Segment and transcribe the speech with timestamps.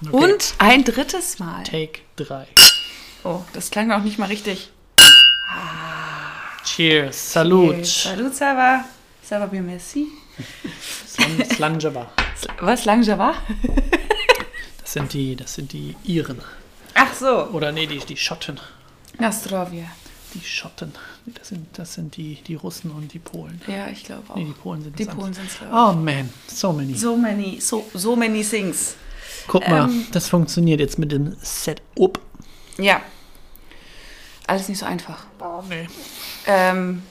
[0.00, 0.10] Okay.
[0.16, 1.64] Und ein drittes Mal.
[1.64, 2.46] Take 3.
[3.24, 4.70] Oh, das klang auch nicht mal richtig.
[6.64, 7.32] Cheers.
[7.32, 7.84] Salut.
[7.86, 8.84] Salut, ça va?
[9.22, 10.06] Ça va bien, merci.
[11.06, 12.10] Slan- Slanjava.
[12.60, 13.34] Was, lang Java?
[14.80, 16.40] Das sind die, das sind die Iren.
[16.94, 17.46] Ach so.
[17.48, 18.60] Oder nee, die, die Schotten.
[19.18, 19.86] Nastrovia.
[20.34, 20.92] Die Schotten.
[21.26, 23.60] Das sind, das sind die, die Russen und die Polen.
[23.66, 24.36] Ja, ich glaube auch.
[24.36, 26.94] Nee, die Polen sind Die Polen sind es, Oh man, so many.
[26.94, 28.94] So many, so, so many things.
[29.48, 32.20] Guck mal, Ähm, das funktioniert jetzt mit dem Setup.
[32.78, 33.00] Ja.
[34.46, 35.26] Alles nicht so einfach.
[35.40, 35.86] Oh nee.
[36.46, 37.02] Ähm,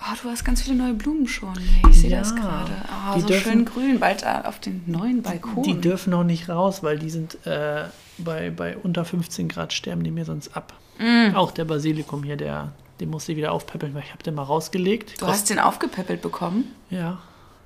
[0.00, 1.54] oh, du hast ganz viele neue Blumen schon.
[1.90, 2.36] Ich sehe das Ja.
[2.36, 2.72] gerade.
[2.88, 5.62] Oh, Die so dürfen- schön grün, bald äh, auf den neuen Balkon.
[5.64, 7.84] Die dürfen noch nicht raus, weil die sind äh,
[8.18, 10.74] bei, bei unter 15 Grad sterben die mir sonst ab.
[10.98, 11.34] Mm.
[11.34, 14.42] Auch der Basilikum hier, der, den muss ich wieder aufpäppeln, weil ich habe den mal
[14.42, 15.20] rausgelegt.
[15.20, 16.64] du hast den aufgepäppelt bekommen.
[16.90, 17.18] Ja, ein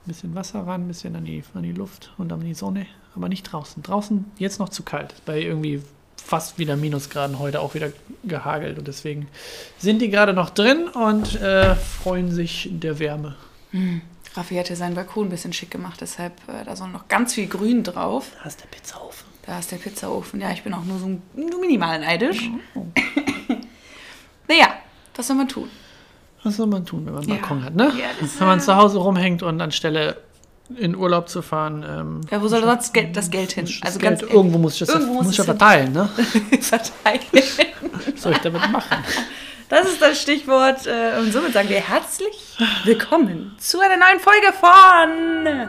[0.06, 3.28] bisschen Wasser ran, ein bisschen an die, an die Luft und an die Sonne, aber
[3.28, 3.82] nicht draußen.
[3.82, 5.82] Draußen jetzt noch zu kalt, bei irgendwie
[6.22, 7.92] fast wieder Minusgraden heute auch wieder
[8.24, 9.28] gehagelt und deswegen
[9.78, 13.36] sind die gerade noch drin und äh, freuen sich der Wärme.
[14.34, 17.46] Raffi hatte seinen Balkon ein bisschen schick gemacht, deshalb äh, da soll noch ganz viel
[17.46, 18.28] Grün drauf.
[18.42, 19.26] Da ist der Pizzaofen.
[19.46, 20.40] Da ist der Pizzaofen.
[20.40, 22.48] Ja, ich bin auch nur so nur minimal neidisch.
[24.48, 24.68] naja,
[25.14, 25.68] was soll man tun?
[26.42, 27.36] Was soll man tun, wenn man einen Ja.
[27.36, 27.92] Balkon hat, ne?
[27.98, 30.16] Ja, das, wenn man äh, zu Hause rumhängt und anstelle
[30.76, 33.66] in Urlaub zu fahren, ähm, Ja, wo soll sonst Geld, das Geld hin?
[33.66, 36.08] das Also Geld, ganz irgendwo muss ich das irgendwo muss ich ja verteilen, ne?
[36.60, 37.20] verteilen.
[38.14, 39.04] Was soll ich damit machen?
[39.68, 40.86] Das ist das Stichwort.
[40.86, 45.68] Äh, und somit sagen wir herzlich willkommen zu einer neuen Folge von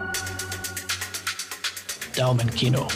[2.15, 2.87] Daumenkino.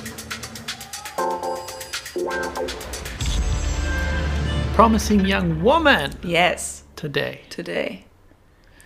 [4.75, 7.39] Promising Young Woman Yes, today.
[7.49, 8.03] today.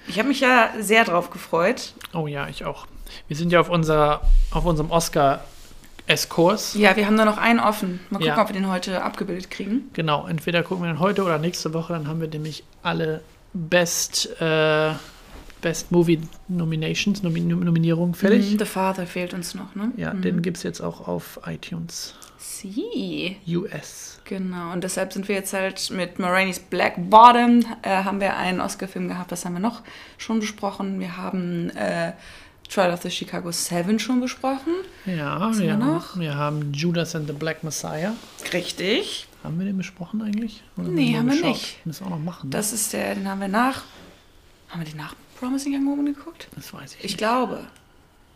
[0.07, 1.93] Ich habe mich ja sehr drauf gefreut.
[2.13, 2.87] Oh ja, ich auch.
[3.27, 6.75] Wir sind ja auf, unserer, auf unserem Oscar-Eskurs.
[6.75, 7.99] Ja, wir haben nur noch einen offen.
[8.09, 8.41] Mal gucken, Ja.
[8.41, 9.89] ob wir den heute abgebildet kriegen.
[9.93, 13.21] Genau, entweder gucken wir dann heute oder nächste Woche, dann haben wir nämlich alle
[13.53, 14.93] Best, äh,
[15.61, 18.51] Best Movie Nominations, Nomi Nominierungen fertig.
[18.51, 19.91] Mhm, The Father fehlt uns noch, ne?
[19.95, 20.21] Ja, mhm.
[20.21, 23.37] den gibt es jetzt auch auf iTunes Sie.
[23.47, 24.19] US.
[24.25, 28.61] Genau, und deshalb sind wir jetzt halt mit Maraine's Black Bottom, äh, haben wir einen
[28.61, 29.81] Oscar-Film gehabt, das haben wir noch
[30.17, 30.99] schon besprochen.
[30.99, 32.13] Wir haben äh,
[32.73, 34.73] Trial of the Chicago 7 schon besprochen.
[35.05, 36.17] Ja, haben wir, wir haben- noch?
[36.19, 38.13] wir haben Judas and the Black Messiah.
[38.51, 39.27] Richtig.
[39.43, 40.63] Haben wir den besprochen eigentlich?
[40.77, 41.49] Oder Nee, haben wir geschaut?
[41.51, 41.85] nicht.
[41.85, 42.49] Müssen wir auch noch machen.
[42.49, 42.55] ne?
[42.55, 43.83] Das ist der, den haben wir nach.
[44.69, 46.47] Haben wir den nach Promising Young Woman geguckt?
[46.55, 47.17] das weiß ich, Ich nicht.
[47.17, 47.59] glaube.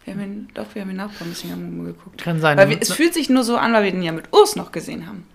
[0.06, 2.22] Wir haben ihn, doch, wir haben ihn nach Promising Young Woman geguckt.
[2.22, 2.58] Kann sein.
[2.58, 4.72] Weil wir, es fühlt sich nur so an, weil wir den ja mit Urs noch
[4.72, 5.26] gesehen haben.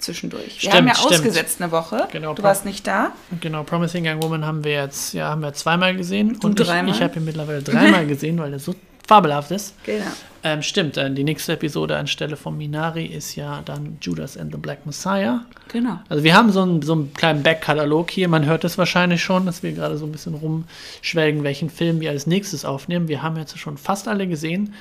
[0.00, 0.44] Zwischendurch.
[0.46, 1.12] Wir Stimmt, haben ja stimmt.
[1.12, 2.08] ausgesetzt eine Woche.
[2.10, 3.12] Genau, du warst nicht da.
[3.40, 6.38] Genau, Promising Young Woman haben wir jetzt, ja, haben wir zweimal gesehen.
[6.40, 6.90] Du und dreimal?
[6.90, 8.74] ich, ich habe ihn mittlerweile dreimal gesehen, weil der so
[9.06, 9.74] fabelhaft ist.
[9.84, 10.06] Genau.
[10.42, 14.58] Ähm, stimmt, äh, die nächste Episode anstelle von Minari ist ja dann Judas and the
[14.58, 15.44] Black Messiah.
[15.68, 15.98] Genau.
[16.08, 18.28] Also wir haben so einen, so einen kleinen Backkatalog hier.
[18.28, 22.10] Man hört es wahrscheinlich schon, dass wir gerade so ein bisschen rumschwelgen, welchen Film wir
[22.10, 23.08] als nächstes aufnehmen.
[23.08, 24.74] Wir haben jetzt schon fast alle gesehen.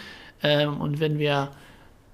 [0.44, 1.50] Ähm, und wenn wir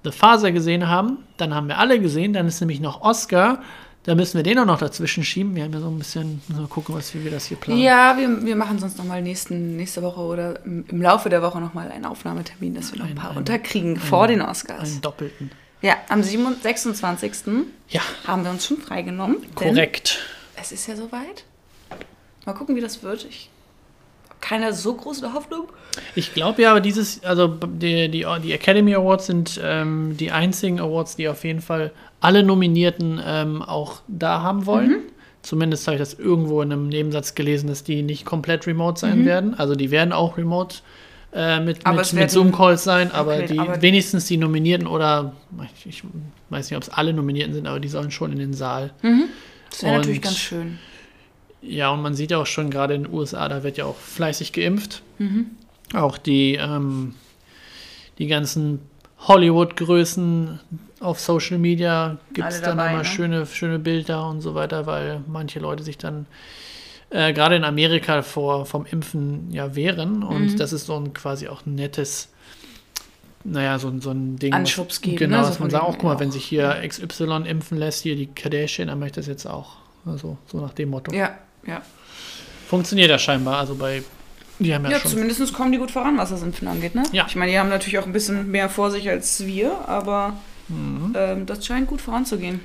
[0.06, 2.32] The Father gesehen haben, dann haben wir alle gesehen.
[2.32, 3.62] Dann ist nämlich noch Oscar.
[4.04, 5.56] Da müssen wir den auch noch dazwischen schieben.
[5.56, 7.80] Wir haben ja so ein bisschen, wir gucken, was, wie wir das hier planen.
[7.80, 11.90] Ja, wir, wir machen sonst nochmal nächste Woche oder im, im Laufe der Woche nochmal
[11.90, 14.92] einen Aufnahmetermin, dass wir noch ein Ein- paar ein- unterkriegen vor den Oscars.
[14.92, 15.50] Einen doppelten.
[15.82, 16.62] Ja, am 27
[16.94, 17.32] 26.
[17.88, 19.38] Ja, haben wir uns schon freigenommen.
[19.56, 20.20] korrekt.
[20.54, 21.44] Es ist ja soweit.
[22.44, 23.26] Mal gucken, wie das wird.
[23.28, 23.50] Ich
[24.40, 25.68] habe keine so große Hoffnung.
[26.14, 30.80] Ich glaube ja, aber dieses, also die, die, die Academy Awards sind ähm, die einzigen
[30.80, 34.90] Awards, die auf jeden Fall alle Nominierten ähm, auch da haben wollen.
[34.90, 34.98] Mhm.
[35.42, 39.24] Zumindest habe ich das irgendwo in einem Nebensatz gelesen, dass die nicht komplett remote sein
[39.24, 39.54] werden.
[39.58, 40.76] Also die werden auch remote
[41.32, 41.82] äh, mit, Mhm.
[41.84, 45.32] Aber mit, mit Zoom-Calls sein, aber Okay, die aber- wenigstens die Nominierten oder
[45.78, 46.02] ich, ich
[46.50, 48.90] weiß nicht, ob es alle Nominierten sind, aber die sollen schon in den Saal.
[49.70, 50.78] Das wäre natürlich ganz schön.
[51.62, 53.96] Ja, und man sieht ja auch schon gerade in den USA, da wird ja auch
[53.96, 55.02] fleißig geimpft.
[55.94, 57.14] Auch die, ähm,
[58.18, 58.80] die ganzen
[59.18, 60.60] Hollywood-Größen
[61.00, 63.04] auf Social Media gibt es dann dabei, immer ne?
[63.04, 66.26] schöne, schöne Bilder und so weiter, weil manche Leute sich dann
[67.10, 70.22] äh, gerade in Amerika vor, vom Impfen ja wehren.
[70.22, 70.56] Und Mhm.
[70.56, 72.28] das ist so ein quasi auch ein nettes,
[73.44, 74.52] naja, so, ein- so ein Ding.
[74.52, 75.44] Anschubs geben, Genau, ne?
[75.44, 78.26] So dass man sagt, auch guck mal, wenn sich hier XY impfen lässt, hier die
[78.26, 79.76] Kardashian, dann mache ich das jetzt auch.
[80.04, 81.12] Also so nach dem Motto.
[81.14, 81.82] Ja, ja.
[82.68, 83.58] Funktioniert ja scheinbar.
[83.58, 84.02] Also bei,
[84.58, 85.12] die haben ja, Ja, schon.
[85.12, 87.04] zumindest kommen die gut voran, was das Impfen angeht, ne?
[87.12, 87.26] Ja.
[87.28, 90.34] Ich meine, die haben natürlich auch ein bisschen mehr vor sich als wir, aber
[90.68, 91.12] Mhm.
[91.16, 92.60] ähm, das scheint gut voranzugehen.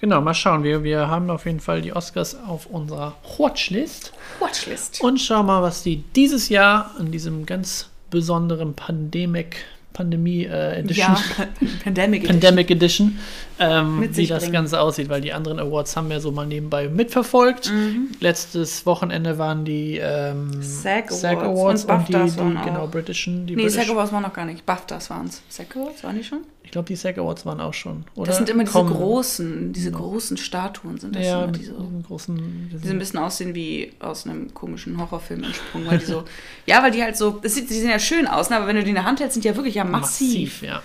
[0.00, 0.62] Genau, mal schauen.
[0.64, 4.12] Wir, wir haben auf jeden Fall die Oscars auf unserer Watchlist.
[4.38, 5.00] Watchlist.
[5.02, 9.56] Und schauen mal, was die dieses Jahr in diesem ganz besonderen Pandemic,
[9.98, 11.08] Pandemie äh, Edition.
[11.08, 11.46] Ja,
[11.82, 12.40] Pandemic Edition.
[12.40, 13.18] Pandemic Edition,
[13.58, 14.52] ähm, wie das bringen.
[14.52, 17.72] Ganze aussieht, weil die anderen Awards haben wir so mal nebenbei mitverfolgt.
[17.72, 18.12] Mhm.
[18.20, 23.48] Letztes Wochenende waren die ähm, SAG SAG Awards Awards und und, die, die genau britischen,
[23.48, 24.64] die Nee, British, SAG Awards waren noch gar nicht.
[24.64, 25.42] BAFTAs waren es.
[25.48, 26.42] SAG Awards waren die schon?
[26.68, 28.04] Ich glaube die SAG Awards waren auch schon.
[28.14, 28.26] Oder?
[28.26, 31.92] Das sind immer diese Kommen- großen, diese großen Statuen sind das ja, immer, die so,
[32.06, 36.24] großen, die so ein bisschen aussehen wie aus einem komischen Horrorfilm entsprungen, weil die so,
[36.66, 38.56] ja, weil die halt so, das sieht, die sehen ja schön aus, ne?
[38.56, 40.28] aber wenn du die in der Hand hältst, sind die ja wirklich ja massiv.
[40.28, 40.82] massiv, ja.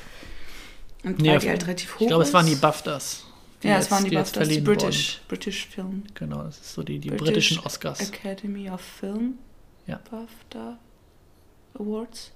[1.03, 2.55] Und Nee, weil die halt relativ hoch Ich glaube, es waren die.
[2.55, 3.25] BAFTAs.
[3.61, 6.03] Ja, es waren die die BAFTAs, die British, British Film.
[6.13, 7.99] Genau, das ist so die, die British britischen Oscars.
[7.99, 9.33] Academy of Film.
[9.85, 9.99] Ja.
[10.09, 10.79] BAFTA
[11.77, 12.31] Awards.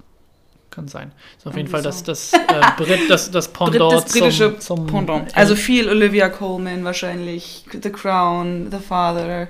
[0.78, 1.10] Kann sein.
[1.36, 2.04] Ist auf Irgendwie jeden Fall das, so.
[2.06, 2.38] das, äh,
[2.76, 5.36] Brit, das, das Pendant das britische zum, zum Pendant.
[5.36, 9.48] Also viel Olivia Colman wahrscheinlich, The Crown, The Father,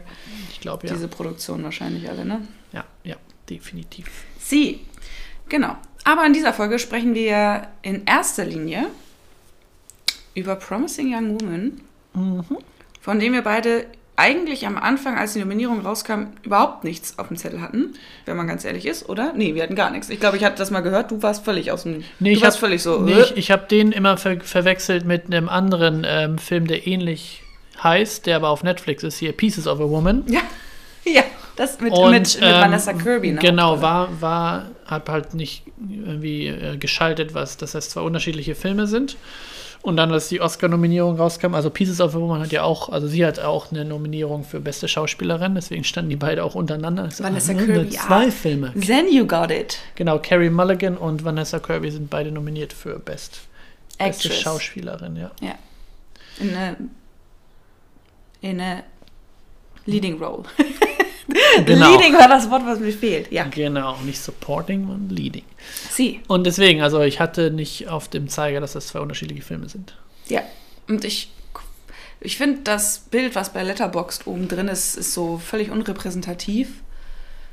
[0.51, 0.95] ich glaube ja.
[0.95, 2.49] diese Produktionen wahrscheinlich alle, ne?
[2.73, 3.17] Ja, ja,
[3.51, 4.07] definitiv.
[4.39, 4.81] Sie.
[5.51, 5.77] Genau.
[6.05, 8.87] Aber in dieser Folge sprechen wir in erster Linie
[10.35, 11.81] über Promising Young Woman,
[12.15, 12.45] Mhm.
[13.03, 13.85] von dem wir beide
[14.19, 17.95] eigentlich am Anfang, als die Nominierung rauskam, überhaupt nichts auf dem Zettel hatten,
[18.27, 19.33] wenn man ganz ehrlich ist, oder?
[19.35, 20.11] Nee, wir hatten gar nichts.
[20.11, 22.03] Ich glaube, ich hatte das mal gehört, du warst völlig aus dem...
[22.19, 22.99] Nee, du ich warst hab- völlig so...
[23.01, 26.87] Nee, äh, ich, ich habe den immer ver verwechselt mit einem anderen ähm, Film, der
[26.87, 27.43] ähnlich
[27.83, 30.25] heißt, der aber auf Netflix ist, hier Pieces of a Woman.
[30.29, 30.41] ja,
[31.05, 31.23] ja,
[31.55, 33.33] das mit, Und, mit, mit ähm, Vanessa Kirby.
[33.35, 38.57] der Genau, war, war, hat halt nicht irgendwie äh, geschaltet, was, dass das zwei unterschiedliche
[38.57, 39.17] Filme sind.
[39.83, 43.07] Und dann, als die Oscar-Nominierung rauskam, also Pieces of a Woman hat ja auch, also
[43.07, 47.11] sie hat auch eine Nominierung für beste Schauspielerin, deswegen standen die beide auch untereinander.
[47.11, 48.31] So, Vanessa ah, Kirby, Zwei ja.
[48.31, 48.73] Filme.
[48.75, 49.79] Then you got it.
[49.95, 53.43] Genau, Carrie Mulligan und Vanessa Kirby sind beide nominiert für Best,
[53.99, 54.41] beste Actress.
[54.41, 55.31] Schauspielerin, ja.
[56.41, 56.77] In a,
[58.41, 58.83] in a
[59.87, 60.43] leading role.
[61.67, 61.93] Genau.
[61.93, 63.31] Leading war das Wort, was mir fehlt.
[63.31, 63.45] Ja.
[63.45, 65.45] Genau, nicht supporting, sondern leading.
[65.91, 66.21] Sie.
[66.27, 69.95] Und deswegen, also ich hatte nicht auf dem Zeiger, dass das zwei unterschiedliche Filme sind.
[70.29, 70.43] Ja.
[70.89, 71.31] Und ich,
[72.21, 76.83] ich finde, das Bild, was bei Letterboxd oben drin ist, ist so völlig unrepräsentativ.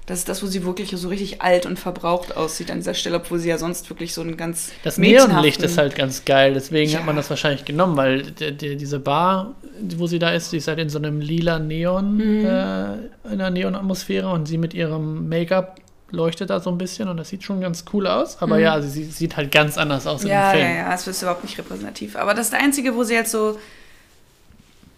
[0.07, 3.15] Das ist das, wo sie wirklich so richtig alt und verbraucht aussieht an dieser Stelle,
[3.17, 6.91] obwohl sie ja sonst wirklich so einen ganz Das Neonlicht ist halt ganz geil, deswegen
[6.91, 6.99] Ja.
[6.99, 9.55] hat man das wahrscheinlich genommen, weil der, der, diese Bar,
[9.97, 12.45] wo sie da ist, die ist halt in so einem lila Neon, Mhm.
[12.45, 15.79] äh, in einer Neonatmosphäre und sie mit ihrem Make-up
[16.11, 18.61] leuchtet da so ein bisschen und das sieht schon ganz cool aus, aber Mhm.
[18.61, 20.77] ja, sie, sie sieht halt ganz anders aus in Ja, dem ja, Film.
[20.77, 22.15] ja, es ist überhaupt nicht repräsentativ.
[22.15, 23.57] Aber das ist der einzige, wo sie jetzt so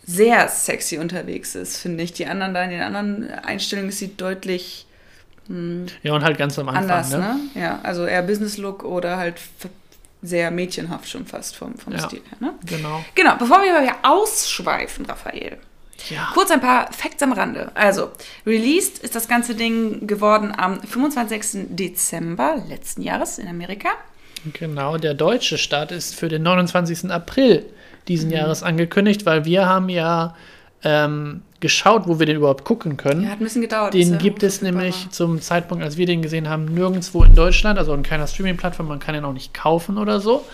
[0.06, 2.14] sehr sexy unterwegs ist, finde ich.
[2.14, 4.86] Die anderen da in den anderen Einstellungen ist sie deutlich
[5.48, 7.18] hm, Ja, und halt ganz am Anfang, anders, ne?
[7.20, 7.40] ne?
[7.62, 9.36] Ja, also eher Business-Look oder halt
[10.22, 12.00] sehr mädchenhaft schon fast vom, vom Ja.
[12.00, 12.54] Stil her, ne?
[12.66, 13.04] Genau.
[13.16, 15.58] Genau, bevor wir aber hier ausschweifen, Raphael,
[16.10, 16.30] Ja.
[16.34, 17.72] kurz ein paar Facts am Rande.
[17.76, 18.12] Also,
[18.46, 21.68] released ist das ganze Ding geworden am 25.
[21.76, 23.90] Dezember letzten Jahres in Amerika.
[24.54, 27.12] Genau, der deutsche Start ist für den 29.
[27.12, 27.66] April
[28.08, 30.36] diesen Jahres angekündigt, weil wir haben ja
[30.84, 33.24] ähm, geschaut, wo wir den überhaupt gucken können.
[33.24, 33.94] Ja, hat ein bisschen gedauert.
[33.94, 37.94] Den gibt es nämlich zum Zeitpunkt, als wir den gesehen haben, nirgendwo in Deutschland, also
[37.94, 38.88] in keiner Streaming-Plattform.
[38.88, 40.46] Man kann ihn auch nicht kaufen oder so.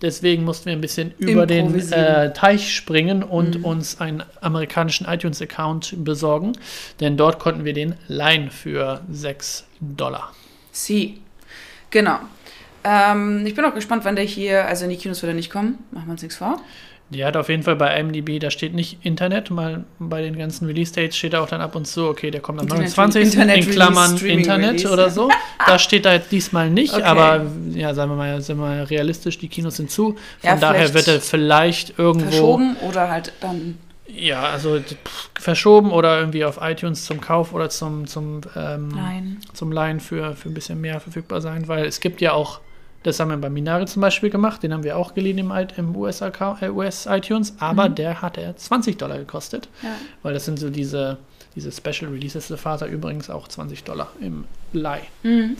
[0.00, 3.64] Deswegen mussten wir ein bisschen über den äh, Teich springen und Mhm.
[3.64, 6.52] uns einen amerikanischen iTunes-Account besorgen.
[7.00, 10.32] Denn dort konnten wir den leihen für 6 Dollar.
[10.70, 11.20] Sie.
[11.90, 12.18] Genau.
[12.84, 15.50] Ähm, ich bin auch gespannt, wann der hier, also in die Kinos wird er nicht
[15.50, 15.78] kommen.
[15.90, 16.60] Machen wir uns nichts vor.
[17.10, 20.66] Die hat auf jeden Fall bei IMDb, da steht nicht Internet, mal bei den ganzen
[20.66, 23.22] Release-Dates steht da auch dann ab und zu, okay, der kommt am Internet- 29.
[23.22, 25.30] Internet in Klammern Release, Internet Release, oder so.
[25.66, 27.02] Da steht da jetzt diesmal nicht, Okay.
[27.04, 30.12] aber ja, sagen wir mal, sind wir realistisch, die Kinos sind zu.
[30.12, 33.78] Von Ja, daher wird er vielleicht irgendwo Verschoben oder halt dann.
[34.06, 39.38] ja, also pff, verschoben oder irgendwie auf iTunes zum Kauf oder zum, zum, ähm, Nein.
[39.54, 42.60] zum Leihen für, für ein bisschen mehr verfügbar sein, weil es gibt ja auch,
[43.08, 45.96] das haben wir bei Minari zum Beispiel gemacht, den haben wir auch geliehen im, im
[45.96, 46.66] US, Account- äh,
[47.58, 47.94] aber Mhm.
[47.96, 49.90] der hat er 20 Dollar gekostet, Ja.
[50.22, 51.18] weil das sind so diese,
[51.54, 55.02] diese Special Releases, der Vater übrigens auch 20 Dollar im Leih.
[55.22, 55.56] Mhm.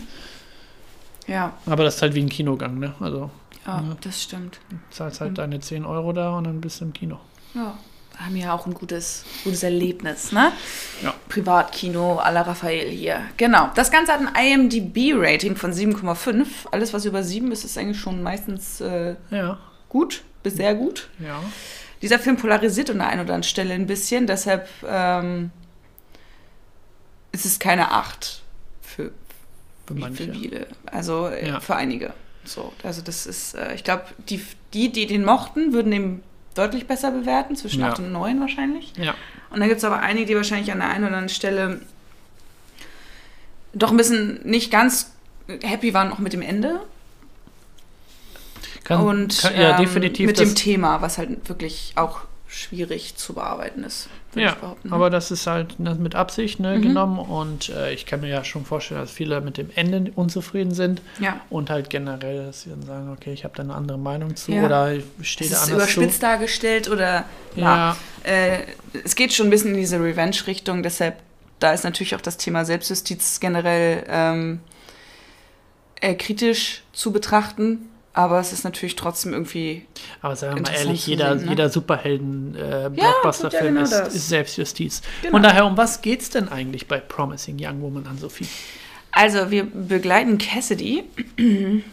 [1.27, 2.93] Ja, Aber das ist halt wie ein Kinogang, ne?
[2.99, 3.29] Also
[3.67, 3.97] ja, Ja.
[4.01, 4.59] das stimmt.
[4.89, 5.35] zahlst halt Mhm.
[5.35, 7.19] deine 10 Euro da und dann bist du im Kino.
[7.53, 7.77] Ja.
[8.19, 10.51] Haben ja auch ein gutes, gutes Erlebnis, ne?
[11.01, 11.13] Ja.
[11.29, 13.21] Privatkino à la Raphael hier.
[13.37, 13.69] Genau.
[13.75, 16.45] Das Ganze hat ein IMDb-Rating von 7,5.
[16.71, 19.57] Alles, was über 7 ist, ist eigentlich schon meistens äh, Ja,
[19.87, 21.09] gut bis sehr gut.
[21.19, 21.41] ja.
[22.01, 25.51] Dieser Film polarisiert an der einen oder anderen Stelle ein bisschen, deshalb ähm,
[27.33, 28.41] ist es keine 8
[28.81, 29.11] für,
[29.85, 30.25] Für manche.
[30.25, 30.67] für viele.
[30.85, 31.59] Also äh, Ja.
[31.59, 32.13] für einige.
[32.45, 34.41] So, also das ist, äh, ich glaube, die,
[34.73, 36.23] die, die den mochten, würden den
[36.55, 37.89] deutlich besser bewerten, zwischen Ja.
[37.89, 38.93] 8 und 9 wahrscheinlich.
[38.97, 39.13] Ja.
[39.49, 41.81] Und dann gibt es aber einige, die wahrscheinlich an der einen oder anderen Stelle
[43.73, 45.11] doch ein bisschen nicht ganz
[45.61, 46.81] happy waren, auch mit dem Ende.
[48.83, 50.25] Kann, und kann, ja, ähm, definitiv.
[50.25, 54.09] mit dem Thema, was halt wirklich auch schwierig zu bearbeiten ist.
[54.35, 54.93] Ja, behaupten.
[54.93, 56.81] aber das ist halt ne, mit Absicht ne, Mhm.
[56.83, 60.73] genommen und äh, ich kann mir ja schon vorstellen, dass viele mit dem Ende unzufrieden
[60.73, 61.41] sind ja.
[61.49, 64.51] und halt generell, dass sie dann sagen, okay, ich habe da eine andere Meinung zu
[64.51, 64.63] Ja.
[64.65, 65.99] oder ich stehe Es da ist anders zu.
[65.99, 68.59] überspitzt dargestellt oder Ja, Äh,
[69.03, 71.15] es geht schon ein bisschen in diese Revenge-Richtung, deshalb
[71.59, 74.59] da ist natürlich auch das Thema Selbstjustiz generell ähm,
[75.99, 79.85] eher kritisch zu betrachten, aber es ist natürlich trotzdem irgendwie.
[80.21, 81.51] aber sagen wir mal ehrlich, jeder, sehen, ne?
[81.51, 85.01] jeder Superhelden-Blockbuster-Film tut ja genau ist, ist Selbstjustiz.
[85.21, 85.33] Genau.
[85.33, 88.47] Von daher, um was geht's denn eigentlich bei Promising Young Woman an Sophie?
[89.11, 91.03] Also, wir begleiten Cassidy,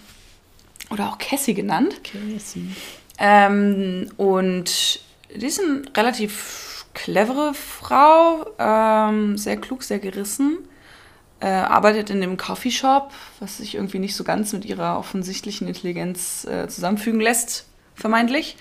[0.90, 2.70] oder auch Cassie genannt, Cassie.
[3.18, 5.00] ähm, und
[5.34, 10.58] die ist eine relativ clevere Frau, ähm, sehr klug, sehr gerissen.
[11.38, 16.46] Äh, arbeitet in dem Coffeeshop, was sich irgendwie nicht so ganz mit ihrer offensichtlichen Intelligenz
[16.46, 18.56] äh, zusammenfügen lässt, vermeintlich.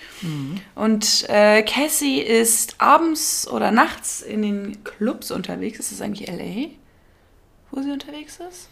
[0.74, 5.78] Und äh, Cassie ist abends oder nachts in den Clubs unterwegs.
[5.78, 6.68] Ist das eigentlich LA,
[7.70, 8.68] wo sie unterwegs ist?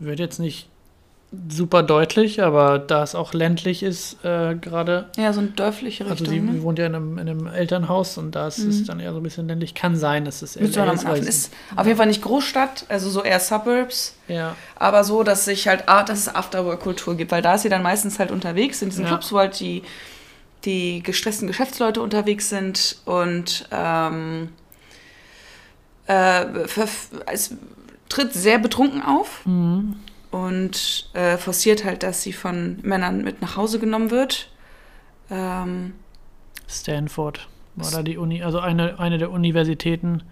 [0.00, 0.68] Wird jetzt nicht
[1.48, 5.06] super deutlich, aber da es auch ländlich ist, äh, gerade.
[5.16, 6.28] Ja, so eine dörfliche Also Richtung.
[6.30, 6.62] sie ne?
[6.62, 9.22] wohnt ja in einem, in einem Elternhaus und da ist es dann eher so ein
[9.22, 9.74] bisschen ländlich.
[9.74, 13.10] Kann sein, dass es wir LA noch ist, Ist auf jeden Fall nicht Großstadt, also
[13.10, 14.16] so eher Suburbs.
[14.28, 17.68] Ja, Aber so, dass sich halt, ah, dass es Afterwork-Kultur gibt, weil da ist sie
[17.68, 19.10] dann meistens halt unterwegs in diesen Ja.
[19.10, 19.82] Clubs, wo halt die,
[20.64, 24.48] die gestressten Geschäftsleute unterwegs sind und ähm,
[26.06, 26.44] äh,
[27.26, 27.54] es
[28.08, 29.96] tritt sehr betrunken auf Mhm.
[30.34, 34.50] Und äh, forciert halt, dass sie von Männern mit nach Hause genommen wird.
[35.30, 35.92] Ähm,
[36.68, 40.24] Stanford war da die Uni, also eine, eine der Universitäten.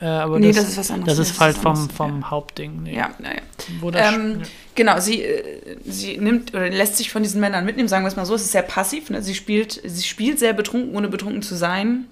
[0.00, 1.18] Äh, aber nee, das, das ist was anderes.
[1.18, 1.92] das ist halt vom, anderes.
[1.92, 2.84] vom Hauptding.
[2.84, 2.96] Nee.
[2.96, 3.42] Ja, ja, ja.
[3.80, 4.46] Wo das, Ähm, ja.
[4.74, 8.16] Genau, sie, äh, sie nimmt oder lässt sich von diesen Männern mitnehmen, sagen wir es
[8.16, 9.10] mal so, es ist sehr passiv.
[9.10, 9.22] Ne?
[9.22, 12.06] Sie, spielt, sie spielt sehr betrunken, ohne betrunken zu sein,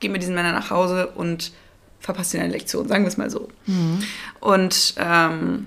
[0.00, 1.52] geht mit diesen Männern nach Hause und
[2.00, 3.48] verpasst ihnen eine Lektion, sagen wir es mal so.
[3.66, 4.02] Mhm.
[4.40, 5.66] Und ähm,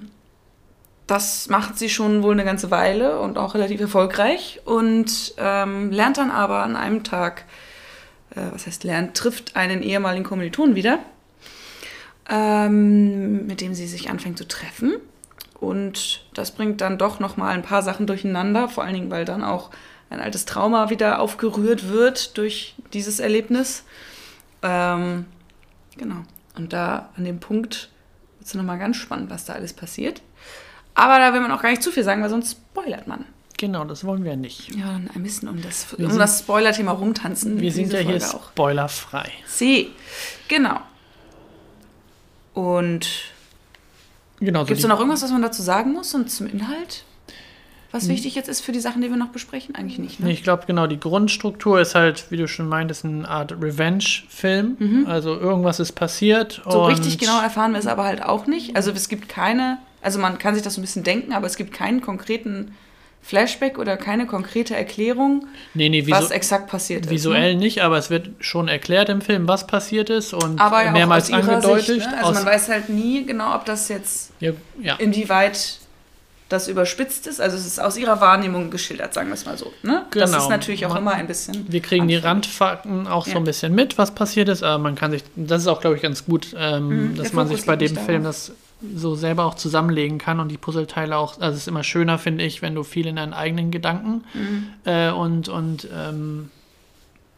[1.08, 6.18] das macht sie schon wohl eine ganze Weile und auch relativ erfolgreich und ähm, lernt
[6.18, 7.46] dann aber an einem Tag,
[8.32, 11.00] äh, was heißt lernt, trifft einen ehemaligen Kommiliton wieder,
[12.30, 14.96] ähm, mit dem sie sich anfängt zu treffen.
[15.60, 19.26] Und das bringt dann doch noch mal ein paar Sachen durcheinander, vor allen Dingen, weil
[19.26, 19.70] dann auch
[20.10, 23.84] ein altes Trauma wieder aufgerührt wird durch dieses Erlebnis.
[24.62, 25.26] Ähm,
[25.98, 26.24] genau.
[26.56, 27.90] Und da an dem Punkt
[28.40, 30.22] wird es nochmal ganz spannend, was da alles passiert.
[30.96, 33.26] Aber da will man auch gar nicht zu viel sagen, weil sonst spoilert man.
[33.58, 34.76] Genau, das wollen wir nicht.
[34.76, 37.60] Ja, dann ein bisschen um das, Wir um sind- das Spoiler-Thema rumtanzen.
[37.62, 38.50] Wir sind ja hier auch.
[38.50, 39.30] spoilerfrei.
[39.46, 39.92] Sie.
[40.50, 40.80] Genau.
[42.54, 43.08] Und
[44.40, 47.04] Genau, so gibt es noch irgendwas, was man dazu sagen muss und zum Inhalt?
[47.92, 49.74] Was wichtig jetzt ist für die Sachen, die wir noch besprechen?
[49.74, 50.26] Eigentlich nicht, ne?
[50.26, 55.06] Nee, ich glaube, genau, die Grundstruktur ist halt, wie du schon meintest, eine Art Revenge-Film.
[55.08, 56.62] Also irgendwas ist passiert.
[56.66, 56.72] Mhm.
[56.72, 58.76] So richtig genau erfahren wir es aber halt auch nicht.
[58.76, 61.58] Also es gibt keine, also man kann sich das so ein bisschen denken, aber es
[61.58, 62.74] gibt keinen konkreten
[63.22, 67.56] Flashback oder keine konkrete Erklärung, Nee, nee, was exakt passiert visuell ist.
[67.56, 67.60] ne?
[67.64, 71.34] nicht, aber es wird schon erklärt im Film, was passiert ist und Aber ja mehrmals
[71.34, 71.86] angedeutet.
[71.88, 72.18] Sicht, ne?
[72.20, 74.96] Also man weiß halt nie genau, ob das jetzt ja, ja.
[74.98, 75.80] inwieweit
[76.50, 77.42] das überspitzt ist.
[77.42, 79.74] Also es ist aus ihrer Wahrnehmung geschildert, sagen wir es mal so.
[79.82, 80.06] Ne?
[80.12, 80.44] Das Genau.
[80.44, 81.66] ist natürlich auch Man- immer ein bisschen.
[81.68, 82.30] Wir kriegen die anfällig.
[82.62, 85.68] Randfakten auch so ein bisschen mit, was passiert ist, aber man kann sich, das ist
[85.68, 88.50] auch, glaube ich, ganz gut, ähm, Mhm, dass man sich bei dem Film darauf.
[88.50, 88.52] das
[88.96, 92.44] so selber auch zusammenlegen kann und die Puzzleteile auch, also es ist immer schöner, finde
[92.44, 94.68] ich, wenn du viel in deinen eigenen Gedanken Mhm.
[94.84, 96.52] äh, und, und ähm,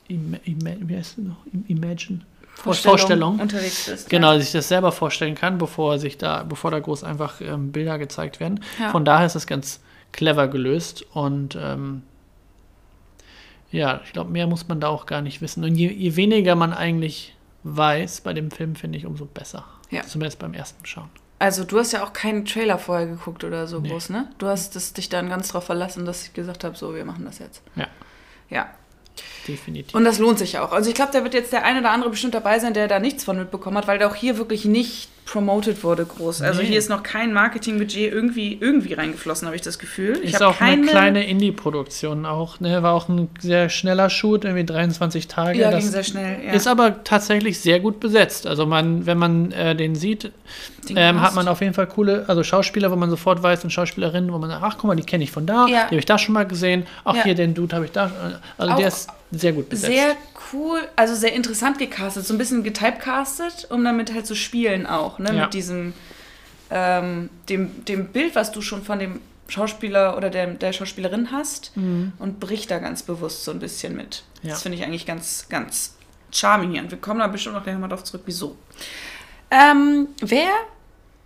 [0.08, 1.38] wie heißt das noch?
[1.54, 2.20] Im- Imagine?
[2.56, 3.40] Vorstellung.
[3.40, 4.10] unterwegs bist.
[4.10, 4.40] Genau, Ja.
[4.40, 8.40] sich das selber vorstellen kann, bevor sich da, bevor da groß einfach ähm, Bilder gezeigt
[8.40, 8.64] werden.
[8.80, 8.90] Ja.
[8.90, 9.80] Von daher ist das ganz
[10.12, 12.02] clever gelöst und ähm,
[13.72, 15.64] ja, ich glaube, mehr muss man da auch gar nicht wissen.
[15.64, 19.66] Und je, je weniger man eigentlich weiß bei dem Film, finde ich, umso besser.
[19.92, 20.02] Ja.
[20.04, 21.10] Zumindest beim ersten Schauen.
[21.40, 23.90] Also du hast ja auch keinen Trailer vorher geguckt oder so Nee.
[23.90, 24.28] groß, ne?
[24.40, 27.26] Du hast das, dich dann ganz drauf verlassen, dass ich gesagt habe, so, wir machen
[27.26, 27.62] das jetzt.
[27.76, 27.88] Ja.
[28.50, 28.70] Ja.
[29.48, 29.96] Definitiv.
[29.96, 30.72] Und das lohnt sich auch.
[30.72, 33.00] Also ich glaube, da wird jetzt der eine oder andere bestimmt dabei sein, der da
[33.00, 36.42] nichts von mitbekommen hat, weil der auch hier wirklich nicht promoted wurde groß.
[36.42, 36.70] Also Nee.
[36.70, 40.20] hier ist noch kein Marketingbudget irgendwie, irgendwie reingeflossen, habe ich das Gefühl.
[40.24, 42.82] Ich ist habe auch eine keine, kleine Indie-Produktion auch, ne?
[42.82, 45.60] War auch ein sehr schneller Shoot, irgendwie 23 Tage.
[45.60, 46.38] Ja, das ging sehr schnell.
[46.46, 46.54] Ja.
[46.54, 48.48] Ist aber tatsächlich sehr gut besetzt.
[48.48, 50.32] Also man, wenn man äh, den sieht,
[50.96, 54.32] ähm, hat man auf jeden Fall coole, also Schauspieler, wo man sofort weiß und Schauspielerinnen,
[54.32, 55.82] wo man sagt, ach guck mal, die kenne ich von da, Ja.
[55.82, 57.24] die habe ich da schon mal gesehen, ach Ja.
[57.24, 58.10] hier den Dude habe ich da,
[58.58, 59.92] also Auch der ist sehr gut besetzt.
[59.92, 60.16] Sehr
[60.54, 65.20] cool, also sehr interessant gecastet, so ein bisschen getypecastet, um damit halt zu spielen auch,
[65.20, 65.34] ne?
[65.34, 65.44] Ja.
[65.44, 65.94] Mit diesem,
[66.70, 71.72] ähm, dem, dem Bild, was du schon von dem Schauspieler oder der, der Schauspielerin hast
[71.76, 74.24] und bricht da ganz bewusst so ein bisschen mit.
[74.44, 74.52] Ja.
[74.52, 75.96] Das finde ich eigentlich ganz, ganz
[76.32, 76.82] charming hier.
[76.82, 78.58] Und wir kommen da bestimmt noch gleich nochmal drauf zurück, wieso.
[79.50, 80.50] Ähm, wer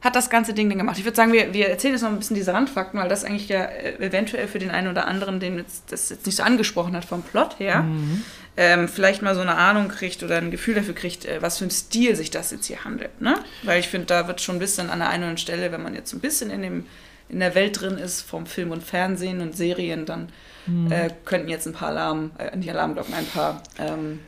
[0.01, 0.97] hat das ganze Ding denn gemacht?
[0.97, 3.49] Ich würde sagen, wir, wir erzählen jetzt noch ein bisschen diese Randfakten, weil das eigentlich
[3.49, 6.95] ja äh, eventuell für den einen oder anderen, den jetzt, das jetzt nicht so angesprochen
[6.95, 7.85] hat vom Plot her,
[8.57, 11.65] ähm, vielleicht mal so eine Ahnung kriegt oder ein Gefühl dafür kriegt, äh, was für
[11.65, 13.21] ein Stil sich das jetzt hier handelt.
[13.21, 13.35] Ne?
[13.63, 15.83] Weil ich finde, da wird schon ein bisschen an der einen oder anderen Stelle, wenn
[15.83, 16.85] man jetzt ein bisschen in, dem,
[17.29, 20.29] in der Welt drin ist, vom Film und Fernsehen und Serien, dann
[20.89, 24.19] äh, könnten jetzt ein paar Alarm, äh, nicht Alarmglocken, ein paar ähm,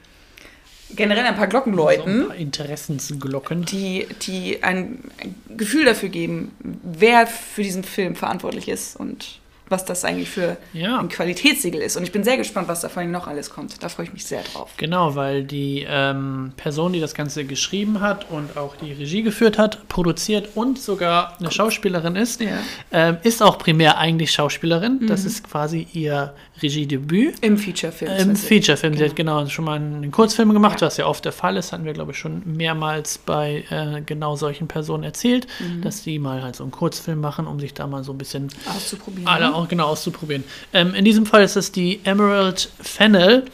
[0.96, 3.66] generell ein paar Glocken So läuten paar Interessensglocken.
[3.66, 6.52] die, die ein, ein Gefühl dafür geben,
[6.84, 9.40] wer für diesen Film verantwortlich ist und
[9.70, 11.00] was das eigentlich für Ja.
[11.00, 11.96] ein Qualitätssiegel ist.
[11.98, 13.82] Und ich bin sehr gespannt, was da vor allem noch alles kommt.
[13.82, 14.72] Da freue ich mich sehr drauf.
[14.78, 19.58] Genau, weil die ähm, Person, die das Ganze geschrieben hat und auch die Regie geführt
[19.58, 22.50] hat, produziert und sogar eine Schauspielerin ist, Ja.
[22.92, 25.08] ähm, ist auch primär eigentlich Schauspielerin.
[25.08, 27.36] Das ist quasi ihr Regiedebüt.
[27.42, 28.12] Im Feature-Film.
[28.12, 28.98] Im das heißt, Feature-Film.
[28.98, 30.88] Sie hat genau schon mal einen Kurzfilm gemacht, Ja.
[30.88, 31.72] was ja oft der Fall ist.
[31.74, 35.82] Hatten wir, glaube ich, schon mehrmals bei äh, genau solchen Personen erzählt, Mhm.
[35.82, 38.50] dass die mal halt so einen Kurzfilm machen, um sich da mal so ein bisschen
[38.76, 39.28] Auszuprobieren.
[39.28, 39.56] alle ne?
[39.56, 40.44] auch genau auszuprobieren.
[40.74, 43.46] Ähm, in diesem Fall ist es die Emerald Fennel.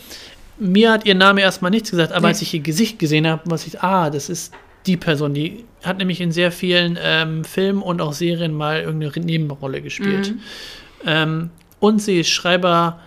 [0.58, 2.34] Mir hat ihr Name erstmal nichts gesagt, aber Nee.
[2.34, 4.54] als ich ihr Gesicht gesehen habe, was ich, ah, das ist
[4.86, 9.26] die Person, die hat nämlich in sehr vielen ähm, Filmen und auch Serien mal irgendeine
[9.26, 10.32] Nebenrolle gespielt.
[10.34, 10.40] Mhm.
[11.06, 13.00] Ähm, und sie ist Schreiber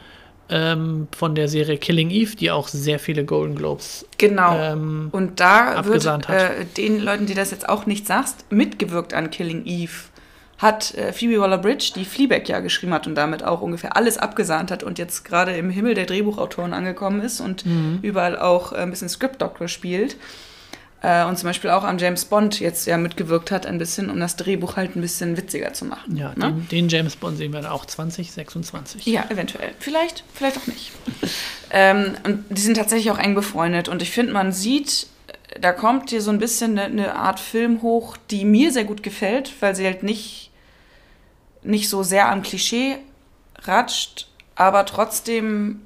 [0.49, 4.57] ähm, von der Serie Killing Eve, die auch sehr viele Golden Globes Genau.
[4.59, 9.31] ähm, Und da wird äh, den Leuten, die das jetzt auch nicht sagst, mitgewirkt an
[9.31, 9.93] Killing Eve.
[10.59, 14.71] Hat äh, Phoebe Waller-Bridge, die Fleabag ja geschrieben hat und damit auch ungefähr alles abgesahnt
[14.71, 17.99] hat und jetzt gerade im Himmel der Drehbuchautoren angekommen ist und Mhm.
[18.03, 20.17] überall auch äh, ein bisschen Script-Doctor spielt.
[21.03, 24.21] Äh, und zum Beispiel auch an James Bond jetzt ja mitgewirkt hat, ein bisschen, um
[24.21, 26.17] das Drehbuch halt ein bisschen witziger zu machen.
[26.17, 26.53] ja, ne?
[26.53, 29.05] den, den James Bond sehen wir dann auch 2026.
[29.07, 29.73] Ja, eventuell.
[29.81, 30.93] Vielleicht, vielleicht auch nicht.
[31.71, 33.89] ähm, und die sind tatsächlich auch eng befreundet.
[33.89, 37.41] Und ich finde, man sieht, äh, da kommt hier so ein bisschen eine, eine Art
[37.41, 40.53] Film hoch, die mir sehr gut gefällt, weil sie halt nicht,
[41.65, 42.99] nicht so sehr am Klischee
[43.65, 45.81] ratscht, aber trotzdem